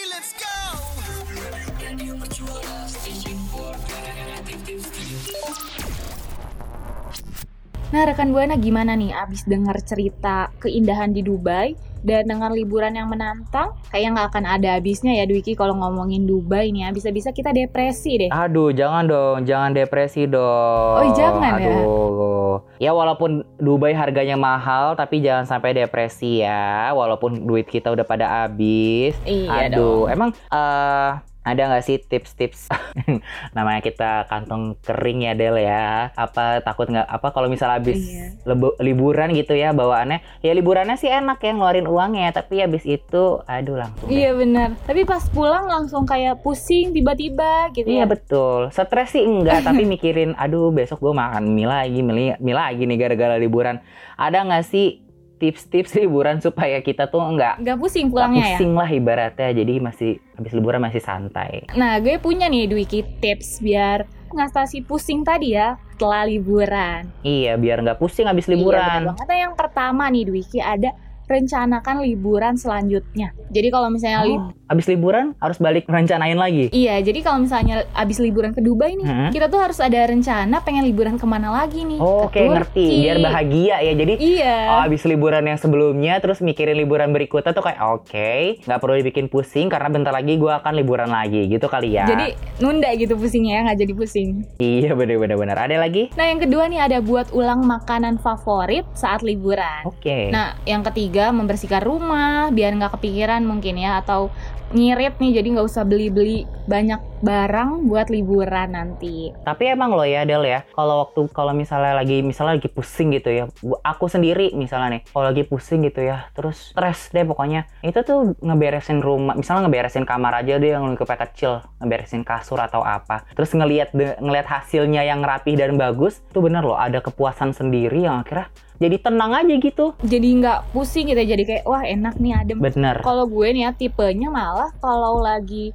Nah 7.94 8.02
rekan 8.02 8.34
Buana 8.34 8.58
gimana 8.58 8.98
nih 8.98 9.14
abis 9.14 9.46
dengar 9.46 9.78
cerita 9.78 10.50
keindahan 10.58 11.14
di 11.14 11.22
Dubai 11.22 11.78
dan 12.02 12.26
dengan 12.26 12.50
liburan 12.50 12.98
yang 12.98 13.06
menantang 13.06 13.78
kayak 13.94 14.10
nggak 14.10 14.26
akan 14.34 14.44
ada 14.46 14.78
habisnya 14.78 15.14
ya 15.14 15.24
Dwiki 15.26 15.54
kalau 15.54 15.78
ngomongin 15.78 16.26
Dubai 16.26 16.74
nih 16.74 16.86
ya 16.86 16.88
bisa-bisa 16.90 17.30
kita 17.30 17.54
depresi 17.54 18.26
deh. 18.26 18.30
Aduh, 18.34 18.74
jangan 18.74 19.06
dong, 19.06 19.46
jangan 19.46 19.70
depresi 19.70 20.26
dong. 20.26 20.98
Oh, 20.98 21.14
jangan 21.14 21.62
ya? 21.62 21.78
Aduh. 21.78 22.54
ya. 22.82 22.90
walaupun 22.90 23.46
Dubai 23.62 23.94
harganya 23.94 24.34
mahal, 24.34 24.98
tapi 24.98 25.22
jangan 25.22 25.46
sampai 25.46 25.78
depresi 25.78 26.42
ya. 26.42 26.90
Walaupun 26.90 27.46
duit 27.46 27.70
kita 27.70 27.94
udah 27.94 28.02
pada 28.02 28.42
habis. 28.42 29.14
Iya 29.22 29.70
Aduh, 29.70 30.10
emang 30.10 30.34
eh 30.50 31.10
ada 31.46 31.62
nggak 31.64 31.80
sih 31.80 31.96
tips-tips 32.00 32.66
namanya 33.54 33.78
kita 33.78 34.10
kantong 34.26 34.74
kering 34.80 35.22
ya 35.22 35.32
Del 35.32 35.56
ya 35.56 36.10
apa 36.12 36.58
takut 36.60 36.86
nggak 36.86 37.06
apa 37.06 37.28
kalau 37.30 37.46
misalnya 37.46 37.78
habis 37.78 38.02
Iya. 38.02 38.34
lebu- 38.44 38.74
liburan 38.78 39.30
gitu 39.30 39.52
ya 39.52 39.70
bawaannya 39.70 40.18
ya 40.40 40.50
liburannya 40.50 40.96
sih 40.96 41.06
enak 41.06 41.38
ya 41.38 41.52
ngeluarin 41.52 41.86
uangnya 41.86 42.32
tapi 42.32 42.58
habis 42.58 42.82
itu 42.82 43.38
aduh 43.44 43.76
langsung 43.76 44.06
deh. 44.06 44.16
Iya 44.16 44.30
benar. 44.32 44.74
Tapi 44.82 45.04
pas 45.04 45.22
pulang 45.28 45.64
langsung 45.64 46.02
kayak 46.02 46.40
pusing 46.40 46.90
tiba-tiba 46.90 47.70
gitu. 47.70 47.86
Iya 47.86 48.02
ya. 48.02 48.06
betul. 48.06 48.60
Stres 48.68 49.12
sih 49.12 49.22
enggak, 49.22 49.62
tapi 49.62 49.84
mikirin, 49.84 50.34
aduh 50.34 50.68
besok 50.68 50.98
gue 50.98 51.12
makan 51.12 51.46
mie 51.48 51.64
lagi, 51.64 52.00
mie, 52.00 52.34
mie 52.36 52.56
lagi 52.56 52.82
nih 52.82 52.96
gara-gara 52.96 53.36
liburan. 53.36 53.78
Ada 54.16 54.42
nggak 54.42 54.64
sih 54.64 55.05
tips-tips 55.36 55.94
liburan 55.94 56.38
supaya 56.38 56.78
kita 56.78 57.06
tuh 57.06 57.20
enggak 57.20 57.58
Nggak 57.58 57.76
pusing 57.76 58.06
nggak 58.06 58.14
pulangnya 58.14 58.40
ya. 58.42 58.48
pusing 58.52 58.72
lah 58.72 58.88
ibaratnya. 58.88 59.48
Jadi 59.52 59.74
masih 59.78 60.10
habis 60.32 60.52
liburan 60.52 60.80
masih 60.80 60.98
santai. 60.98 61.64
Nah 61.72 61.96
gue 61.96 62.16
punya 62.16 62.46
nih 62.46 62.66
Dwiki 62.66 63.00
tips 63.18 63.60
biar 63.60 64.04
ngatasi 64.28 64.82
pusing 64.82 65.22
tadi 65.22 65.52
ya 65.52 65.76
setelah 65.90 66.24
liburan. 66.24 67.08
Iya, 67.22 67.54
biar 67.54 67.80
nggak 67.80 67.96
pusing 67.96 68.24
habis 68.24 68.44
Iya, 68.44 68.52
liburan. 68.52 68.80
bener 69.02 69.12
banget. 69.14 69.26
Nah, 69.26 69.38
yang 69.38 69.54
pertama 69.54 70.04
nih 70.06 70.24
Dwiki 70.24 70.58
ada 70.58 70.90
rencanakan 71.26 71.96
liburan 72.00 72.54
selanjutnya. 72.54 73.34
Jadi 73.48 73.68
kalau 73.68 73.88
misalnya 73.88 74.22
Oh, 74.22 74.50
habis 74.66 74.86
liburan 74.86 75.32
harus 75.38 75.56
balik 75.56 75.86
rencanain 75.86 76.34
lagi. 76.34 76.68
Iya, 76.70 76.98
jadi 77.00 77.22
kalau 77.22 77.38
misalnya 77.40 77.86
abis 77.92 78.18
liburan 78.18 78.50
ke 78.50 78.58
Dubai 78.58 78.92
nih, 78.92 79.06
Hmm. 79.06 79.30
kita 79.30 79.46
tuh 79.46 79.58
harus 79.58 79.78
ada 79.78 79.98
rencana 80.02 80.58
pengen 80.60 80.82
liburan 80.82 81.14
ke 81.14 81.24
mana 81.24 81.54
lagi 81.54 81.82
nih. 81.82 81.98
Oh, 81.98 82.26
Ke 82.26 82.42
Oke, 82.42 82.50
ngerti. 82.50 82.66
Turki. 82.66 82.88
Biar 83.00 83.16
bahagia 83.20 83.76
ya. 83.80 83.92
Jadi 83.94 84.14
Iya. 84.18 84.56
Oh, 84.68 84.80
habis 84.82 85.02
liburan 85.02 85.44
yang 85.44 85.56
sebelumnya 85.56 86.18
terus 86.18 86.38
mikirin 86.40 86.74
liburan 86.74 87.10
berikutnya 87.10 87.50
tuh 87.50 87.62
kayak 87.62 87.78
oke, 87.80 88.32
nggak 88.60 88.78
perlu 88.78 88.94
dibikin 88.96 89.26
pusing 89.26 89.66
karena 89.66 89.86
bentar 89.86 90.10
lagi 90.10 90.34
gue 90.34 90.50
akan 90.50 90.72
liburan 90.74 91.08
lagi 91.08 91.46
gitu 91.46 91.66
kali 91.66 91.94
ya. 91.94 92.04
Jadi 92.04 92.34
nunda 92.58 92.90
gitu 92.92 93.14
pusingnya 93.14 93.52
ya, 93.54 93.64
nggak 93.64 93.78
jadi 93.78 93.92
pusing. 93.94 94.28
iya 94.58 94.92
bener-bener 94.92 95.36
bener. 95.36 95.56
Ada 95.56 95.76
lagi? 95.78 96.10
Nah 96.12 96.26
yang 96.26 96.40
kedua 96.40 96.66
nih 96.66 96.80
ada 96.82 96.98
buat 97.00 97.30
ulang 97.30 97.62
makanan 97.62 98.18
favorit 98.18 98.82
saat 98.92 99.22
liburan. 99.22 99.86
Oke. 99.86 100.28
Nah 100.28 100.58
yang 100.64 100.82
ketiga 100.82 101.30
membersihkan 101.30 101.80
rumah 101.80 102.50
biar 102.50 102.74
nggak 102.74 102.92
kepikiran 102.92 103.40
mungkin 103.40 103.76
ya 103.76 104.00
atau 104.00 104.28
ngirit 104.74 105.14
nih 105.22 105.38
jadi 105.38 105.48
nggak 105.54 105.66
usah 105.66 105.86
beli-beli 105.86 106.42
banyak 106.66 106.98
barang 107.22 107.86
buat 107.86 108.10
liburan 108.10 108.74
nanti. 108.74 109.30
Tapi 109.46 109.72
emang 109.72 109.94
lo 109.94 110.02
ya 110.02 110.26
Del 110.26 110.42
ya, 110.42 110.66
kalau 110.74 111.06
waktu 111.06 111.30
kalau 111.30 111.54
misalnya 111.54 111.94
lagi 111.94 112.20
misalnya 112.20 112.58
lagi 112.58 112.68
pusing 112.68 113.14
gitu 113.14 113.30
ya, 113.30 113.44
aku 113.86 114.10
sendiri 114.10 114.50
misalnya 114.52 114.98
nih, 114.98 115.02
kalau 115.14 115.30
lagi 115.30 115.46
pusing 115.46 115.86
gitu 115.86 116.02
ya, 116.02 116.26
terus 116.34 116.74
stres 116.74 117.14
deh 117.14 117.22
pokoknya, 117.22 117.70
itu 117.86 118.02
tuh 118.02 118.34
ngeberesin 118.42 119.00
rumah, 119.00 119.38
misalnya 119.38 119.70
ngeberesin 119.70 120.04
kamar 120.04 120.42
aja 120.42 120.58
deh 120.58 120.74
yang 120.74 120.84
lingkupnya 120.90 121.18
kecil, 121.24 121.62
ngeberesin 121.78 122.26
kasur 122.26 122.58
atau 122.58 122.82
apa, 122.82 123.24
terus 123.32 123.54
ngelihat 123.54 123.94
ngelihat 123.94 124.46
hasilnya 124.50 125.06
yang 125.06 125.22
rapih 125.22 125.54
dan 125.54 125.78
bagus, 125.78 126.20
tuh 126.34 126.42
bener 126.42 126.66
loh, 126.66 126.76
ada 126.76 126.98
kepuasan 126.98 127.54
sendiri 127.54 128.04
yang 128.04 128.20
akhirnya 128.26 128.50
jadi 128.76 128.96
tenang 129.00 129.32
aja 129.32 129.54
gitu. 129.56 129.96
Jadi 130.04 130.28
nggak 130.42 130.72
pusing 130.72 131.08
gitu 131.08 131.22
jadi 131.22 131.42
kayak 131.42 131.64
wah 131.64 131.82
enak 131.82 132.14
nih 132.20 132.32
adem. 132.36 132.58
Bener. 132.60 133.00
Kalau 133.00 133.24
gue 133.24 133.48
nih 133.52 133.62
ya 133.66 133.70
tipenya 133.72 134.28
malah 134.28 134.70
kalau 134.78 135.20
lagi 135.20 135.72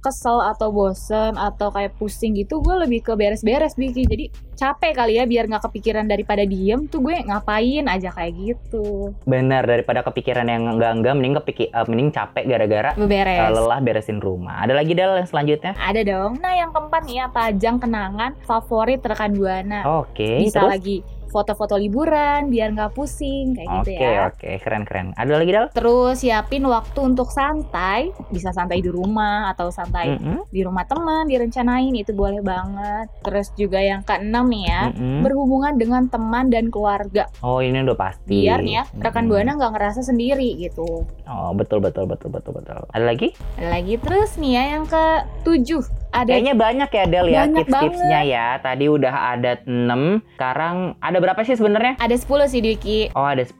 kesel 0.00 0.36
atau 0.36 0.68
bosen 0.68 1.32
atau 1.32 1.72
kayak 1.72 1.96
pusing 1.96 2.36
gitu 2.36 2.60
gue 2.60 2.76
lebih 2.76 3.00
ke 3.00 3.16
beres-beres 3.16 3.72
Biki 3.72 4.04
jadi 4.04 4.28
capek 4.52 4.92
kali 4.92 5.16
ya 5.16 5.24
biar 5.24 5.48
nggak 5.48 5.64
kepikiran 5.64 6.04
daripada 6.04 6.44
diem 6.44 6.84
tuh 6.92 7.00
gue 7.00 7.24
ngapain 7.24 7.88
aja 7.88 8.12
kayak 8.12 8.36
gitu 8.36 9.16
Bener 9.24 9.64
daripada 9.64 10.04
kepikiran 10.04 10.44
yang 10.44 10.76
enggak-enggak 10.76 11.14
mending 11.16 11.34
kepikir 11.40 11.72
eh, 11.72 11.86
mending 11.88 12.12
capek 12.12 12.44
gara-gara 12.44 12.92
eh, 12.92 13.00
beberes 13.00 13.48
lelah 13.48 13.80
beresin 13.80 14.20
rumah. 14.20 14.60
Ada 14.68 14.76
lagi 14.76 14.92
Del 14.92 15.24
yang 15.24 15.28
selanjutnya? 15.32 15.72
ada 15.72 16.00
dong 16.04 16.36
nah 16.36 16.52
yang 16.52 16.68
keempat 16.68 17.00
nih 17.08 17.16
ya 17.24 17.26
pajang 17.32 17.76
kenangan 17.80 18.36
favorit 18.44 19.00
rekan 19.00 19.32
buana 19.32 20.04
Oke, 20.04 20.44
bisa 20.44 20.60
terus? 20.60 20.68
lagi 20.68 20.96
foto-foto 21.34 21.74
liburan 21.74 22.46
biar 22.46 22.70
nggak 22.78 22.94
pusing 22.94 23.58
kayak 23.58 23.82
Oke, 23.82 23.90
gitu 23.90 24.02
ya 24.06 24.30
oke, 24.30 24.50
keren-keren. 24.62 25.10
Ada 25.18 25.32
lagi 25.34 25.50
Del? 25.50 25.66
Terus 25.74 26.22
siapin 26.22 26.62
waktu 26.70 26.98
untuk 27.02 27.34
santai, 27.34 28.14
bisa 28.30 28.54
santai 28.54 28.78
di 28.78 28.86
rumah 28.86 29.50
atau 29.50 29.74
santai 29.74 30.14
Mm-mm, 30.14 30.46
di 30.54 30.62
rumah 30.62 30.86
teman, 30.86 31.26
direncanain 31.26 31.90
itu 31.90 32.14
boleh 32.14 32.38
banget. 32.38 33.10
Terus 33.26 33.50
juga 33.58 33.82
yang 33.82 34.06
keenam 34.06 34.46
nih 34.46 34.62
ya, 34.70 34.82
mm-mm. 34.94 35.26
berhubungan 35.26 35.74
dengan 35.74 36.06
teman 36.06 36.54
dan 36.54 36.70
keluarga. 36.70 37.26
Oh, 37.42 37.58
ini 37.58 37.82
udah 37.82 37.98
pasti. 37.98 38.46
Biar 38.46 38.62
nih 38.62 38.78
ya, 38.78 38.84
rekan 39.02 39.26
Mm-mm. 39.26 39.34
buana 39.34 39.50
nggak 39.58 39.72
ngerasa 39.74 40.00
sendiri 40.06 40.54
gitu. 40.62 41.02
Oh, 41.26 41.50
betul 41.58 41.82
betul 41.82 42.06
betul 42.06 42.30
betul 42.30 42.54
betul. 42.62 42.78
Ada 42.94 43.04
lagi? 43.10 43.34
Ada 43.58 43.68
lagi 43.74 43.94
terus 43.98 44.38
nih 44.38 44.52
ya 44.54 44.62
yang 44.78 44.84
ketujuh, 44.86 45.82
ada 46.14 46.30
Kayaknya 46.30 46.54
banyak 46.54 46.90
ya 46.94 47.04
Del 47.10 47.26
ya 47.26 47.42
tips-tipsnya 47.50 48.20
ya. 48.22 48.46
Tadi 48.62 48.86
udah 48.86 49.14
ada 49.34 49.52
6, 49.66 50.38
sekarang 50.38 50.94
ada 51.02 51.18
berapa 51.24 51.40
sih 51.40 51.56
sebenarnya? 51.56 51.96
ada 51.96 52.12
10 52.12 52.28
sih 52.46 52.60
Dwiki. 52.60 53.08
Oh 53.16 53.24
ada 53.24 53.40
10 53.40 53.56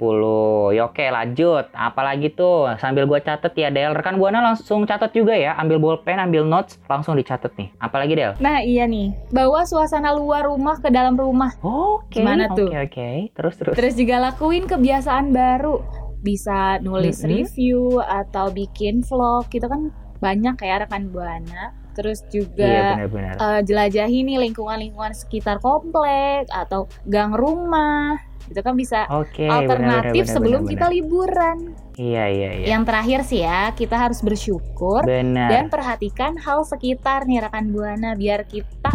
Ya 0.76 0.84
oke 0.84 1.00
lanjut 1.00 1.64
Apalagi 1.72 2.28
tuh 2.30 2.68
Sambil 2.76 3.08
gua 3.08 3.18
catet 3.18 3.56
ya 3.56 3.72
Del 3.72 3.96
Rekan 3.96 4.20
Buana 4.20 4.44
langsung 4.44 4.84
catat 4.84 5.10
juga 5.10 5.32
ya 5.32 5.56
Ambil 5.56 5.80
bolpen 5.80 6.20
Ambil 6.20 6.44
notes 6.44 6.76
Langsung 6.84 7.16
dicatat 7.16 7.56
nih 7.56 7.72
Apalagi 7.80 8.12
Del 8.12 8.32
Nah 8.36 8.60
iya 8.60 8.84
nih, 8.84 9.16
bawa 9.32 9.64
suasana 9.64 10.12
luar 10.12 10.44
rumah 10.44 10.76
ke 10.76 10.92
dalam 10.92 11.16
rumah. 11.16 11.56
Oke 11.60 12.20
Gimana 12.20 12.52
tuh? 12.52 12.68
Oke 12.68 12.78
oke 12.84 13.08
Terus 13.32 13.54
terus 13.56 13.74
Terus 13.74 13.94
juga 13.96 14.20
lakuin 14.20 14.68
kebiasaan 14.68 15.32
baru. 15.32 15.80
Bisa 16.20 16.80
nulis 16.80 17.20
Mm-mm. 17.20 17.30
review 17.44 18.00
atau 18.00 18.48
bikin 18.48 19.00
vlog 19.00 19.48
gitu 19.48 19.64
kan 19.64 19.92
banyak 20.18 20.56
ya 20.58 20.80
rekan 20.80 21.12
buana. 21.12 21.76
Terus 21.94 22.18
Iya 22.20 22.30
juga 22.34 22.74
benar-benar 22.98 23.34
eh, 23.38 23.60
jelajahi 23.62 24.18
nih 24.26 24.38
lingkungan-lingkungan 24.50 25.14
sekitar 25.14 25.62
komplek 25.62 26.50
atau 26.50 26.90
gang 27.06 27.32
rumah. 27.32 28.18
Itu 28.44 28.60
kan 28.60 28.76
bisa 28.76 29.08
Oke 29.08 29.48
alternatif 29.48 30.28
benar-benar, 30.28 30.34
sebelum 30.36 30.60
benar-benar. 30.68 30.72
kita 30.76 30.86
liburan. 30.92 31.56
Iya 31.94 32.24
iya 32.28 32.50
iya 32.60 32.66
Yang 32.74 32.82
terakhir 32.90 33.20
sih 33.24 33.40
ya, 33.40 33.60
kita 33.72 33.96
harus 33.96 34.18
bersyukur 34.20 35.06
Benar 35.06 35.48
dan 35.48 35.64
perhatikan 35.72 36.34
hal 36.36 36.66
sekitar 36.66 37.24
nih 37.24 37.40
rekan 37.40 37.70
buana 37.70 38.12
biar 38.12 38.44
kita 38.44 38.92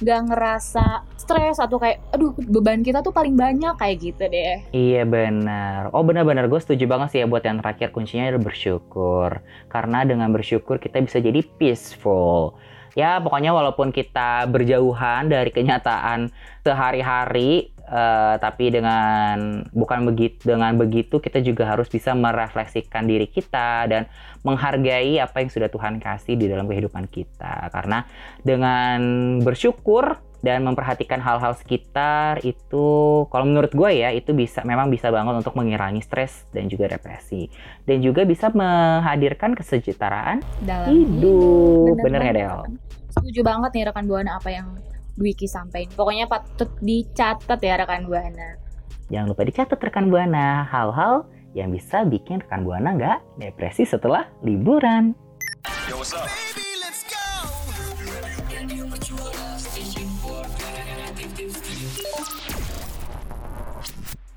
nggak 0.00 0.20
ngerasa 0.30 1.06
stres 1.18 1.58
atau 1.58 1.78
kayak 1.78 2.02
aduh 2.10 2.34
beban 2.36 2.82
kita 2.82 3.02
tuh 3.02 3.14
paling 3.14 3.34
banyak 3.34 3.74
kayak 3.78 3.96
gitu 4.00 4.24
deh. 4.26 4.58
Iya 4.74 5.02
benar. 5.06 5.90
Oh 5.94 6.02
benar-benar 6.02 6.46
gue 6.50 6.60
setuju 6.60 6.86
banget 6.86 7.08
sih 7.14 7.18
ya 7.22 7.26
buat 7.26 7.42
yang 7.42 7.58
terakhir 7.62 7.90
kuncinya 7.90 8.30
adalah 8.30 8.50
bersyukur. 8.50 9.30
Karena 9.70 10.06
dengan 10.06 10.30
bersyukur 10.30 10.78
kita 10.78 11.02
bisa 11.02 11.18
jadi 11.18 11.42
peaceful. 11.58 12.54
Ya 12.94 13.18
pokoknya 13.18 13.50
walaupun 13.50 13.90
kita 13.90 14.46
berjauhan 14.46 15.26
dari 15.26 15.50
kenyataan 15.50 16.30
sehari-hari, 16.62 17.73
eh, 17.84 18.34
tapi 18.40 18.72
dengan 18.72 19.64
bukan 19.72 20.08
begitu 20.08 20.40
dengan 20.44 20.72
begitu 20.76 21.20
kita 21.20 21.40
juga 21.44 21.68
harus 21.68 21.88
bisa 21.88 22.16
merefleksikan 22.16 23.04
diri 23.04 23.28
kita 23.28 23.88
dan 23.88 24.08
menghargai 24.44 25.20
apa 25.20 25.40
yang 25.40 25.50
sudah 25.50 25.72
Tuhan 25.72 26.00
kasih 26.00 26.36
di 26.36 26.46
dalam 26.48 26.68
kehidupan 26.68 27.08
kita. 27.08 27.72
Karena 27.72 28.04
dengan 28.44 29.00
bersyukur 29.40 30.20
dan 30.44 30.60
memperhatikan 30.60 31.24
hal-hal 31.24 31.56
sekitar 31.56 32.44
itu 32.44 32.86
kalau 33.32 33.48
menurut 33.48 33.72
gue 33.72 33.90
ya 33.96 34.12
itu 34.12 34.36
bisa 34.36 34.60
memang 34.68 34.92
bisa 34.92 35.08
banget 35.08 35.40
untuk 35.40 35.56
mengurangi 35.56 36.04
stres 36.04 36.44
dan 36.52 36.68
juga 36.68 36.92
depresi 36.92 37.48
dan 37.88 38.04
juga 38.04 38.28
bisa 38.28 38.52
menghadirkan 38.52 39.56
kesejahtera 39.56 40.36
dalam 40.60 40.92
hidup 40.92 41.96
bener 41.96 42.20
banget. 42.20 42.28
nggak 42.28 42.36
Del? 42.36 42.60
Setuju 43.08 43.40
banget 43.40 43.70
nih 43.72 43.84
rekan 43.88 44.04
buana 44.04 44.36
apa 44.36 44.52
yang 44.52 44.68
Dwiki 45.14 45.46
sampaikan. 45.46 45.94
Pokoknya 45.94 46.26
patut 46.26 46.70
dicatat 46.82 47.58
ya 47.62 47.74
rekan 47.78 48.06
buana. 48.10 48.58
Jangan 49.12 49.26
lupa 49.30 49.42
dicatat 49.46 49.78
rekan 49.78 50.10
buana 50.10 50.66
hal-hal 50.66 51.28
yang 51.54 51.70
bisa 51.70 52.02
bikin 52.02 52.42
rekan 52.42 52.66
buana 52.66 52.98
nggak 52.98 53.18
depresi 53.38 53.86
setelah 53.86 54.26
liburan. 54.42 55.14
Baby, 55.64 55.96
let's 55.96 56.12
go. 56.12 56.73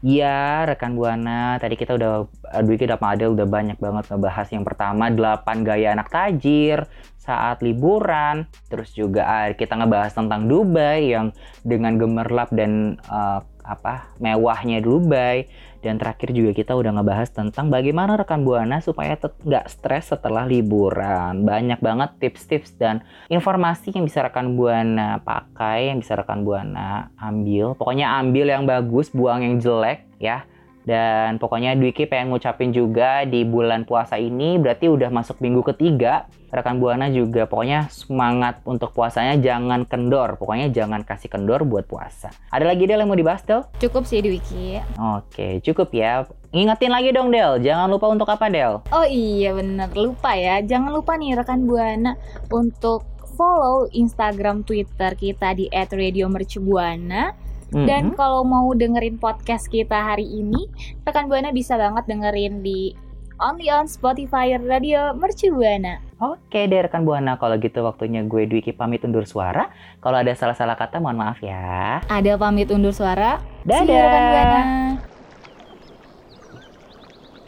Ya, 0.05 0.61
rekan 0.69 0.93
Buana, 0.93 1.57
tadi 1.57 1.73
kita 1.73 1.97
udah 1.97 2.29
Dwi 2.61 2.77
kita 2.77 3.01
sama 3.01 3.17
Adel 3.17 3.33
udah 3.33 3.49
banyak 3.49 3.81
banget 3.81 4.13
ngebahas 4.13 4.47
yang 4.53 4.61
pertama 4.61 5.09
8 5.09 5.65
gaya 5.65 5.97
anak 5.97 6.13
tajir 6.13 6.85
saat 7.17 7.65
liburan, 7.65 8.45
terus 8.69 8.93
juga 8.93 9.49
kita 9.57 9.73
ngebahas 9.73 10.13
tentang 10.13 10.45
Dubai 10.45 11.17
yang 11.17 11.33
dengan 11.65 11.97
gemerlap 11.97 12.53
dan 12.53 13.01
eh, 13.09 13.41
apa 13.65 14.13
mewahnya 14.21 14.85
Dubai 14.85 15.49
dan 15.81 16.01
terakhir 16.01 16.33
juga 16.33 16.51
kita 16.53 16.73
udah 16.73 16.99
ngebahas 16.99 17.29
tentang 17.29 17.69
bagaimana 17.69 18.17
rekan 18.17 18.41
Buana 18.43 18.81
supaya 18.81 19.15
nggak 19.17 19.65
stres 19.69 20.09
setelah 20.09 20.43
liburan. 20.43 21.45
Banyak 21.45 21.79
banget 21.79 22.09
tips-tips 22.19 22.75
dan 22.75 23.05
informasi 23.29 23.93
yang 23.93 24.05
bisa 24.05 24.25
rekan 24.25 24.57
Buana 24.57 25.21
pakai, 25.21 25.93
yang 25.93 26.01
bisa 26.01 26.17
rekan 26.17 26.41
Buana 26.41 27.13
ambil. 27.17 27.77
Pokoknya 27.77 28.17
ambil 28.19 28.45
yang 28.49 28.63
bagus, 28.65 29.13
buang 29.13 29.45
yang 29.45 29.61
jelek 29.61 30.05
ya. 30.17 30.43
Dan 30.87 31.35
pokoknya 31.35 31.75
Dwiki 31.75 32.07
pengen 32.07 32.31
ngucapin 32.31 32.71
juga 32.71 33.27
di 33.27 33.43
bulan 33.43 33.83
puasa 33.83 34.15
ini 34.15 34.55
berarti 34.55 34.87
udah 34.87 35.11
masuk 35.11 35.43
minggu 35.43 35.59
ketiga. 35.75 36.31
Rekan 36.47 36.79
Buana 36.79 37.11
juga 37.11 37.43
pokoknya 37.43 37.91
semangat 37.91 38.63
untuk 38.63 38.95
puasanya 38.95 39.35
jangan 39.35 39.83
kendor. 39.83 40.39
Pokoknya 40.39 40.71
jangan 40.71 41.03
kasih 41.03 41.27
kendor 41.27 41.67
buat 41.67 41.83
puasa. 41.91 42.31
Ada 42.55 42.71
lagi 42.71 42.87
Del 42.87 43.03
yang 43.03 43.11
mau 43.11 43.19
dibahas 43.19 43.43
Del? 43.43 43.67
Cukup 43.83 44.07
sih 44.07 44.23
Dwiki. 44.23 44.79
Oke 44.95 45.59
cukup 45.59 45.91
ya. 45.91 46.23
Ingetin 46.55 46.95
lagi 46.95 47.11
dong 47.11 47.35
Del, 47.35 47.59
jangan 47.59 47.91
lupa 47.91 48.07
untuk 48.07 48.31
apa 48.31 48.47
Del? 48.47 48.79
Oh 48.95 49.03
iya 49.03 49.51
bener 49.51 49.91
lupa 49.91 50.39
ya. 50.39 50.63
Jangan 50.63 50.95
lupa 50.95 51.19
nih 51.19 51.35
rekan 51.35 51.67
buana 51.67 52.15
untuk 52.47 53.03
follow 53.35 53.91
Instagram 53.91 54.63
Twitter 54.63 55.19
kita 55.19 55.51
di 55.51 55.67
@radiomercubuana 55.67 57.46
dan 57.69 58.11
Mhm. 58.11 58.15
kalau 58.15 58.41
mau 58.41 58.71
dengerin 58.71 59.17
podcast 59.17 59.67
kita 59.67 59.95
hari 59.95 60.23
ini, 60.23 60.67
rekan 61.03 61.27
buana 61.27 61.51
bisa 61.51 61.75
banget 61.75 62.07
dengerin 62.07 62.61
di 62.61 62.95
Only 63.37 63.69
on 63.69 63.85
Spotify 63.85 64.57
Radio 64.57 65.13
Mercubuana. 65.13 66.01
Oke 66.17 66.65
deh 66.65 66.81
rekan 66.81 67.05
Buana, 67.05 67.37
kalau 67.37 67.53
gitu 67.61 67.85
waktunya 67.85 68.25
gue 68.25 68.49
Dwiki 68.49 68.73
pamit 68.73 69.05
undur 69.05 69.29
suara. 69.29 69.69
Kalau 70.01 70.17
ada 70.17 70.33
salah-salah 70.33 70.73
kata 70.73 70.97
mohon 70.97 71.21
maaf 71.21 71.37
ya. 71.45 72.01
Ada 72.09 72.33
pamit 72.41 72.73
undur 72.73 72.89
suara. 72.89 73.37
Dadah. 73.61 73.85
See 73.85 73.93
you, 73.93 74.01
rekan 74.01 74.23
buana. 74.25 74.61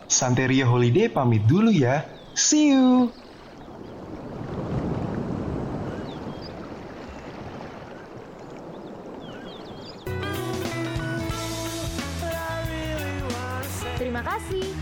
Santeria 0.05 0.65
Holiday 0.65 1.09
pamit 1.09 1.41
dulu 1.45 1.73
ya. 1.73 2.05
See 2.33 2.73
you. 2.73 3.09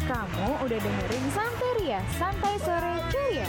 Kamu 0.08 0.64
udah 0.64 0.80
dengerin 0.80 1.26
Santeria 1.36 2.00
Santai 2.16 2.56
Sore 2.64 2.96
Ceria. 3.12 3.44